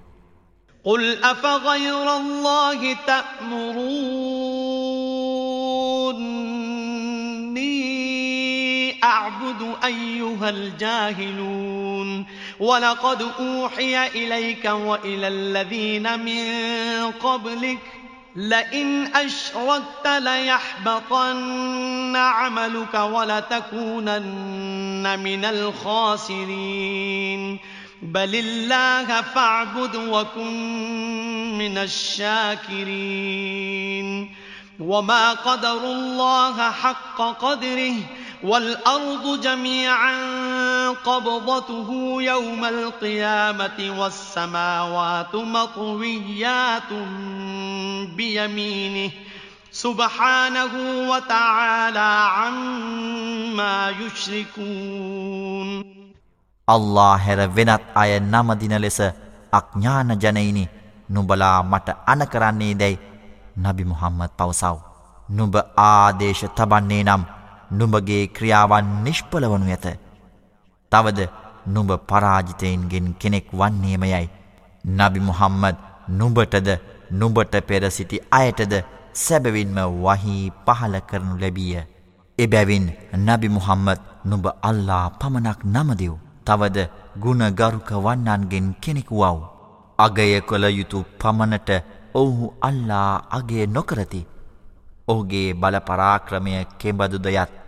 قل 0.86 1.04
أفغير 1.24 2.08
الله 2.14 2.94
تأمروني 3.08 3.74
أعبد 9.04 9.62
أيها 9.84 10.50
الجاهلون 10.50 12.26
ولقد 12.64 13.28
أوحي 13.40 14.08
إليك 14.08 14.66
وإلى 14.66 15.28
الذين 15.28 16.20
من 16.20 16.52
قبلك 17.12 17.80
لئن 18.36 19.16
أشركت 19.16 20.08
ليحبطن 20.08 22.16
عملك 22.16 22.94
ولتكونن 22.94 25.20
من 25.20 25.46
الخاسرين. 25.46 27.60
بل 28.02 28.36
الله 28.36 29.22
فاعبد 29.22 29.96
وكن 29.96 31.58
من 31.58 31.78
الشاكرين. 31.78 33.24
وما 34.80 35.34
قدروا 35.34 35.94
الله 35.94 36.72
حق 36.72 37.22
قدره 37.22 37.94
والأرض 38.43 39.41
جميعا 39.41 40.15
قبضته 40.91 41.89
يوم 42.23 42.65
القيامة 42.65 43.79
والسماوات 43.99 45.35
مطويات 45.35 46.93
بيمينه 48.17 49.11
سبحانه 49.73 50.75
وتعالى 51.11 52.11
عما 52.31 53.91
يشركون 53.91 55.69
අල්ලා 56.69 57.17
හැර 57.17 57.41
වෙනත් 57.57 57.85
අය 57.95 58.21
නමදින 58.21 58.75
ලෙස 58.81 58.99
අඥ්ඥාන 59.53 60.11
ජනයිනි 60.23 60.65
නුබලා 61.11 61.63
මට 61.63 61.89
අනකරන්නේ 62.07 62.75
දැයි 62.75 62.99
නබි 63.59 63.85
මුහම්මත් 63.85 64.33
පවසව්. 64.37 64.77
නුඹ 65.29 65.55
ආදේශ 65.77 66.45
තබන්නේ 66.57 67.03
නම් 67.03 67.23
නුඹගේ 67.78 68.24
ක්‍රියාවන් 68.36 68.88
නිෂ්පලවනු 69.06 69.68
ඇත. 69.70 69.86
තවද 70.92 71.20
නුඹ 71.68 71.92
පරාජිතයින්ගෙන් 72.10 73.08
කෙනෙක් 73.22 73.48
වන්නේමයයි. 73.60 74.28
නබි 74.86 75.20
මුහම්මද 75.20 75.78
නුඹටද 76.10 76.70
නුඹට 77.12 77.56
පෙර 77.68 77.84
සිටි 77.92 78.18
අයටද 78.32 78.74
සැබවින්ම 79.16 79.78
වහී 80.04 80.52
පහල 80.66 80.96
කරනු 81.10 81.40
ලැබිය. 81.42 81.80
එබැවින් 82.38 82.86
නබි 83.26 83.48
මුහම්මද 83.50 84.00
නුඹ 84.26 84.46
අල්ලා 84.62 85.06
පමණක් 85.20 85.60
නමදිව්. 85.66 86.14
තවද 86.46 86.78
ගුණගරුක 87.24 87.90
වන්නන්ගෙන් 88.06 88.68
කෙනෙකු 88.84 89.16
වව්. 89.22 89.40
අගය 90.00 90.42
කොළ 90.42 90.66
යුතු 90.70 91.06
පමණට 91.20 91.70
ඔවුහු 92.14 92.54
අල්ලා 92.62 93.12
අගේ 93.30 93.66
නොකරති. 93.68 94.22
ඔහුගේ 95.08 95.54
බලපරාක්‍රමය 95.54 96.54
කෙබඳුදයත් 96.80 97.63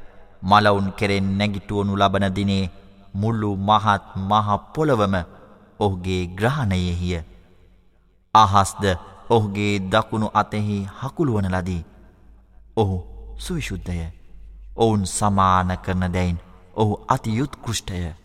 මලවුන් 0.46 0.88
කෙරෙන් 0.92 1.28
නැගිටුවනු 1.38 1.94
ලබන 1.96 2.26
දිනේ 2.36 2.72
මුල්ලු 3.14 3.50
මහත් 3.60 4.04
මහ 4.24 4.48
පොළවම 4.74 5.16
ඔහුගේ 5.80 6.22
ග්‍රහණයෙහිය. 6.30 7.22
අහස්ද 8.34 8.84
ඔහුගේ 9.30 9.74
දකුණු 9.92 10.28
අතෙහි 10.34 10.78
හකුළුවන 11.00 11.48
ලදී. 11.52 11.84
ඔහු 12.78 12.98
සුවිශුද්ධය. 13.38 14.12
ඔවුන් 14.78 15.04
සමාන 15.08 15.70
කරන 15.78 16.06
දැයින් 16.14 16.40
ඔහු 16.76 16.94
අතියුත් 17.08 17.54
කෘෂ්ටය. 17.58 18.25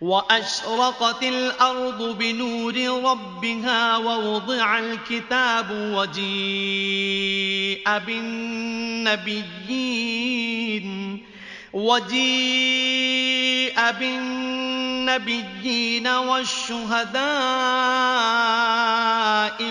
وأشرقت 0.00 1.22
الأرض 1.22 2.18
بنور 2.18 2.74
ربها 3.10 3.96
ووضع 3.96 4.78
الكتاب 4.78 5.70
وجيء 5.70 7.38
بالنبيين 9.58 9.98
وجيء 11.72 13.10
بالنبيين 14.00 15.58
والشهداء 16.08 17.18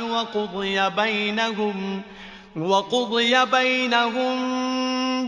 وقضي 0.01 0.89
بينهم 0.89 2.01
وقضي 2.57 3.45
بينهم 3.45 4.37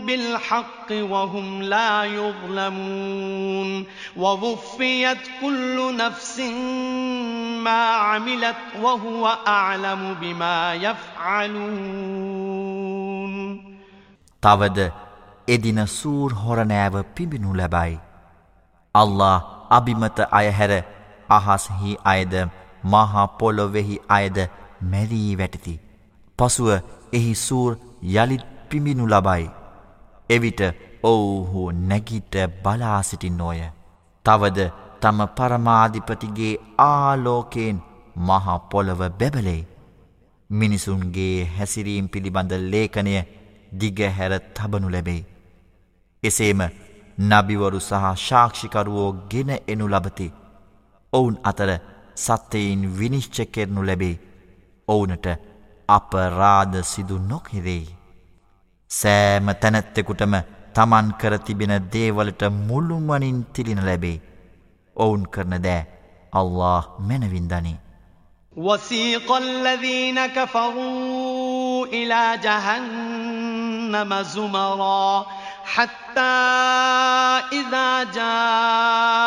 بالحق 0.06 0.86
وهم 0.90 1.62
لا 1.62 2.04
يظلمون 2.04 3.84
ووفيت 4.16 5.18
كل 5.40 5.96
نفس 5.96 6.40
ما 7.64 7.84
عملت 7.84 8.56
وهو 8.82 9.38
أعلم 9.46 10.16
بما 10.20 10.74
يفعلون 10.74 12.00
තවද 14.42 14.78
එදින 15.48 15.86
සූර් 15.86 16.32
හොරණෑව 16.34 16.94
පිබිනු 17.14 17.54
ලැබයි. 17.54 17.98
අල්له 18.94 19.42
අභිමත 19.70 20.20
අයහැර 20.32 20.72
අහස්හි 21.30 21.96
අයද 22.04 22.34
මහා 22.84 23.26
පොලොවෙහි 23.26 24.00
අයද 24.08 24.38
මැරී 24.82 25.36
වැටති. 25.36 25.80
පසුව 26.38 26.68
එහි 27.12 27.34
සූර් 27.36 27.72
යළිත් 28.14 28.44
පිඹිනු 28.68 29.06
ලබයි. 29.06 29.50
එවිට 30.30 30.60
ඔවුහු 31.04 31.70
නැගිට 31.82 32.34
බලා 32.62 33.02
සිටින්නෝය. 33.02 33.60
තවද 34.24 34.58
තම 35.00 35.20
පරමාධිපතිගේ 35.36 36.54
ආලෝකයෙන් 36.80 37.82
මහපොළව 38.18 39.00
බැබලේ. 39.12 39.66
මිනිසුන්ගේ 40.50 41.48
හැසිරීම් 41.56 42.08
පිළිබඳ 42.08 42.52
ලේඛනය 42.72 43.14
දිගහැර 43.72 44.32
තබනු 44.54 44.88
ලැබේ. 44.90 45.22
එසේම 46.22 46.62
නබිවරු 47.18 47.80
සහ 47.80 48.04
ශාක්ෂිකරුවෝ 48.18 49.12
ගෙන 49.30 49.50
එනු 49.68 49.86
ලබති. 49.88 50.32
ඔවුන් 51.12 51.36
අතර 51.44 51.70
සත්තයින් 52.16 52.82
විනිශ්ච 52.98 53.36
කෙරනු 53.52 53.86
ලැබේ. 53.86 54.20
ඔවුනට 54.88 55.26
අපරාධ 55.90 56.76
සිදු 56.82 57.18
නොකිරෙයි. 57.18 57.86
සෑම 58.90 59.52
තැනැත්තෙකුටම 59.52 60.34
තමන් 60.74 61.10
කර 61.20 61.36
තිබෙන 61.36 61.72
දේවලට 61.92 62.42
මුළුමනින් 62.44 63.38
තිලින 63.54 63.80
ලැබේ. 63.86 64.18
ඔවුන් 64.96 65.22
කරන 65.24 65.54
දෑ 65.62 65.80
අල්له 66.32 66.82
මැනවින්දනි. 66.98 67.74
وسيق 68.56 69.28
الذين 69.32 70.26
كفروا 70.26 71.86
إلى 71.86 72.38
جهنم 72.44 74.22
زمرا 74.22 75.26
حتى 75.64 76.36
إذا 77.52 77.90
جاءوها 78.04 79.18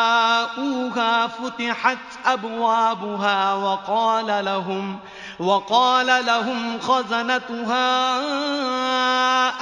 فتحت 1.26 2.04
أبوابها 2.26 3.54
وقال 3.54 4.44
لهم 4.44 4.96
ۖ 4.96 5.00
وقال 5.38 6.26
لهم 6.26 6.78
خزنتها 6.80 7.94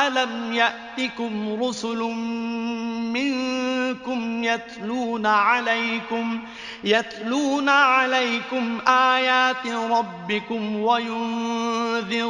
ألم 0.08 0.54
يأتكم 0.54 1.62
رسل 1.62 1.98
منكم 3.12 4.44
يتلون 4.44 5.26
عليكم 5.26 6.40
يتلون 6.84 7.68
عليكم 7.68 8.78
آيات 8.88 9.66
ربكم 9.66 10.76
وينذرونكم 10.76 12.22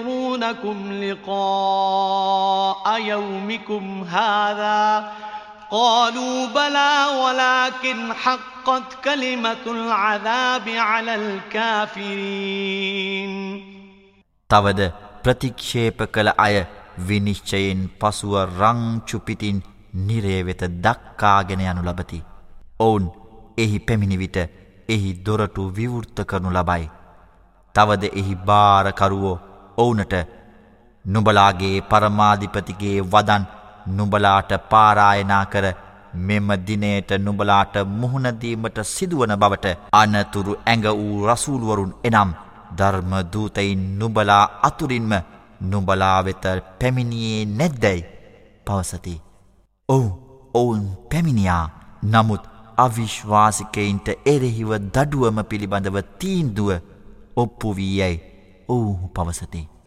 لقاء 1.03 3.01
يومكم 3.01 4.05
هذا 4.11 5.13
قالوا 5.72 6.48
بلى 6.50 6.94
ولكن 7.16 8.14
حقت 8.16 8.88
كلمة 9.04 9.64
العذاب 9.68 10.70
على 10.70 11.16
الكافرين 11.16 12.54
තවද 14.50 14.82
ප්‍රතික්ෂේප 15.24 16.00
කළ 16.08 16.30
අය 16.38 16.56
විනිශ්චයෙන් 17.00 17.82
පසුව 18.00 18.34
රංචුපිතින් 18.60 19.58
නිරේ 20.02 20.40
වෙත 20.44 20.62
දක්කාගෙන 20.84 21.62
යනු 21.62 21.82
ලබති. 21.84 22.20
ඔවුන් 22.80 23.06
එහි 23.58 23.78
පැමිණි 23.80 24.18
විට 24.18 24.38
එහි 24.90 25.10
දොරටු 25.26 25.64
විවෘත්ත 25.72 26.18
කරනු 26.26 26.50
ලබයි. 26.50 26.86
තවද 27.76 28.04
එහි 28.14 28.34
භාරකරුවෝ 28.48 29.38
ඔවුනට 29.78 30.14
නුබලාගේ 31.06 31.78
පරමාධිපතිගේ 31.82 32.98
වදන් 33.06 33.44
නුබලාට 33.89 34.53
පාරායනා 34.71 35.45
කර 35.47 35.67
මෙම 36.15 36.49
දිනයට 36.67 37.11
නුබලාට 37.19 37.75
මුහුණදීමට 37.95 38.79
සිදුවන 38.87 39.35
බවට 39.37 39.77
අනතුරු 39.93 40.57
ඇඟ 40.63 40.89
වූ 40.93 41.27
රසූල්වරුන් 41.27 41.93
එනම් 42.05 42.33
ධර්මදූතයින් 42.79 43.83
නුබලා 43.99 44.45
අතුරින්ම 44.63 45.13
නුබලා 45.63 46.19
වෙත 46.25 46.45
පැමිණියේ 46.79 47.45
නැද්දැයි 47.51 48.05
පවසති. 48.67 49.15
ඔවු 49.89 50.11
ඔවුන් 50.55 50.85
පැමිණියා 51.11 51.65
නමුත් 52.05 52.45
අවිශ්වාසිකයින්ට 52.79 54.09
එරෙහිව 54.27 54.71
දඩුවම 54.89 55.45
පිළිබඳව 55.45 55.99
තීන්දුව 56.19 56.71
ඔප්පු 57.37 57.77
වී 57.77 57.99
යැයි 57.99 58.23
ඔවුහු 58.69 59.09
පවසති. 59.09 59.72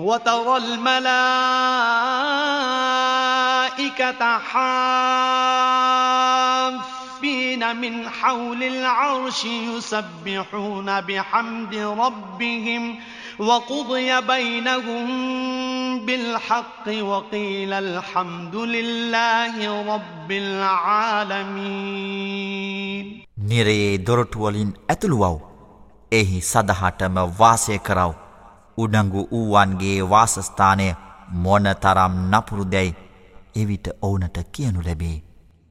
وترى 0.00 0.56
الملائكة 0.56 1.08
حافين 7.18 7.76
من 7.76 8.08
حول 8.08 8.62
العرش 8.62 9.44
يسبحون 9.44 11.00
بحمد 11.00 11.74
ربهم 11.74 12.98
وقضي 13.38 14.20
بينهم 14.20 15.06
بالحق 16.06 16.88
وقيل 16.88 17.72
الحمد 17.72 18.56
لله 18.56 19.84
رب 19.94 20.32
العالمين 20.32 21.86
නිරයේ 23.46 23.98
දොරටුවලින් 24.06 24.70
ඇතුළුවව් 24.88 25.40
එහි 26.12 26.40
සදහටම 26.42 27.16
වාසය 27.38 27.76
කරව 27.78 28.12
උඩංගු 28.83 29.27
වූවන්ගේ 29.31 29.97
වාසස්ථානය 30.09 30.87
මොන 31.43 31.67
තරම් 31.83 32.13
නපුරු 32.29 32.65
දැයි 32.65 32.95
එවිට 33.55 33.87
ඕනට 34.01 34.37
කියනු 34.51 34.81
ලැබේ. 34.81 35.17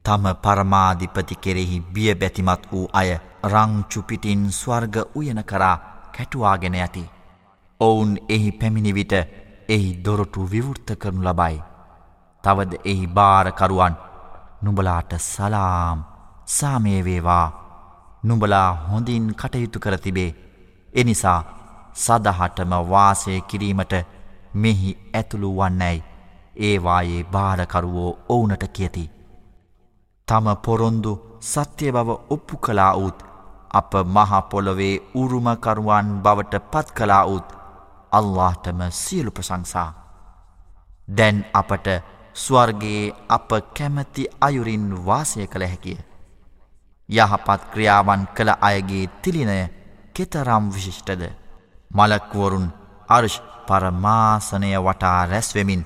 තම 0.05 0.25
පරමාධිපති 0.43 1.35
කෙරෙහි 1.37 1.81
බිය 1.93 2.15
බැතිමත් 2.15 2.63
වූ 2.73 2.87
අය 2.93 3.11
රංචුපිටින් 3.45 4.45
ස්වර්ග 4.51 4.97
උයන 5.15 5.41
කරා 5.45 5.77
කැටුවාගෙන 6.15 6.75
ඇති. 6.77 7.05
ඔවුන් 7.81 8.13
එහි 8.29 8.53
පැමිණිවිට 8.53 9.13
එහි 9.69 9.91
දොරටු 10.05 10.51
විවෘත්ත 10.53 10.91
කරනු 10.99 11.23
ලබයි. 11.23 11.63
තවද 12.45 12.73
එහි 12.85 13.07
භාරකරුවන් 13.09 13.95
නුඹලාට 14.63 15.13
සලාම් 15.21 16.05
සාමයවේවා 16.47 17.47
නුඹලා 18.23 18.69
හොඳින් 18.91 19.27
කටයුතු 19.35 19.81
කර 19.81 19.99
තිබේ. 19.99 20.31
එනිසා 20.95 21.41
සදහටම 22.01 22.73
වාසය 22.91 23.41
කිරීමට 23.43 23.95
මෙහි 24.55 24.99
ඇතුළු 25.15 25.51
වන්නැයි 25.57 26.05
ඒවායේ 26.59 27.25
භාරකරුවෝ 27.27 28.19
ඔවුනට 28.29 28.65
කියති. 28.73 29.05
තම 30.29 30.47
පොරොන්දු 30.65 31.13
සත්‍යය 31.43 31.93
බව 31.93 32.09
ඔප්පු 32.29 32.57
කලා 32.59 32.93
වූත් 32.95 33.19
අප 33.73 33.93
මහපොළොවේ 34.07 34.95
උරුමකරුවන් 35.15 36.09
බවට 36.23 36.63
පත් 36.71 36.93
කලා 36.93 37.25
වූත් 37.27 37.49
අල්لهටම 38.13 38.81
සියලු 38.93 39.31
ප්‍රසංසා. 39.31 39.91
දැන් 41.09 41.45
අපට 41.53 41.87
ස්වර්ගයේ 42.35 43.15
අප 43.29 43.51
කැමති 43.75 44.27
අයුරින් 44.41 44.87
වාසය 45.07 45.47
කළ 45.47 45.65
හැකිය. 45.65 45.99
යහපත් 47.09 47.61
ක්‍රියාවන් 47.73 48.27
කළ 48.35 48.51
අයගේ 48.61 49.07
තිලිනය 49.23 49.61
කෙතරම් 50.15 50.65
විශිෂ්ටද. 50.71 51.23
මලක්වරුන් 51.91 52.67
අර්ෂ් 53.09 53.37
පරමාසනය 53.69 54.71
වටා 54.79 55.27
රැස්වෙමින් 55.27 55.83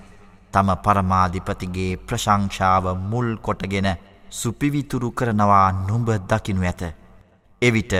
තම 0.53 0.69
පරමාධිපතිගේ 0.79 1.97
ප්‍රශංෂාව 1.99 2.85
මුල් 3.03 3.29
කොටගෙන 3.39 3.89
සුපිවිතුරු 4.31 5.11
කරනවා 5.13 5.69
නුඹ 5.81 6.09
දකිනු 6.31 6.63
ඇත. 6.63 6.83
එවිට 7.63 7.93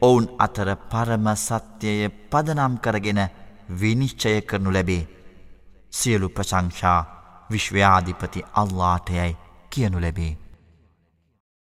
ඔවුන් 0.00 0.26
අතර 0.38 0.68
පරම 0.90 1.26
සත්‍යය 1.36 2.08
පදනම් 2.30 2.74
කරගෙන 2.78 3.20
විනිශ්චය 3.80 4.40
කරනු 4.42 4.70
ලැබේ. 4.72 5.08
සියලු 5.92 6.28
ප්‍රශංෂා 6.28 7.00
විශ්ව්‍යාධිපති 7.50 8.46
අල්ලාටයයි 8.54 9.36
කියනු 9.70 10.00
ලැබේ. 10.00 10.47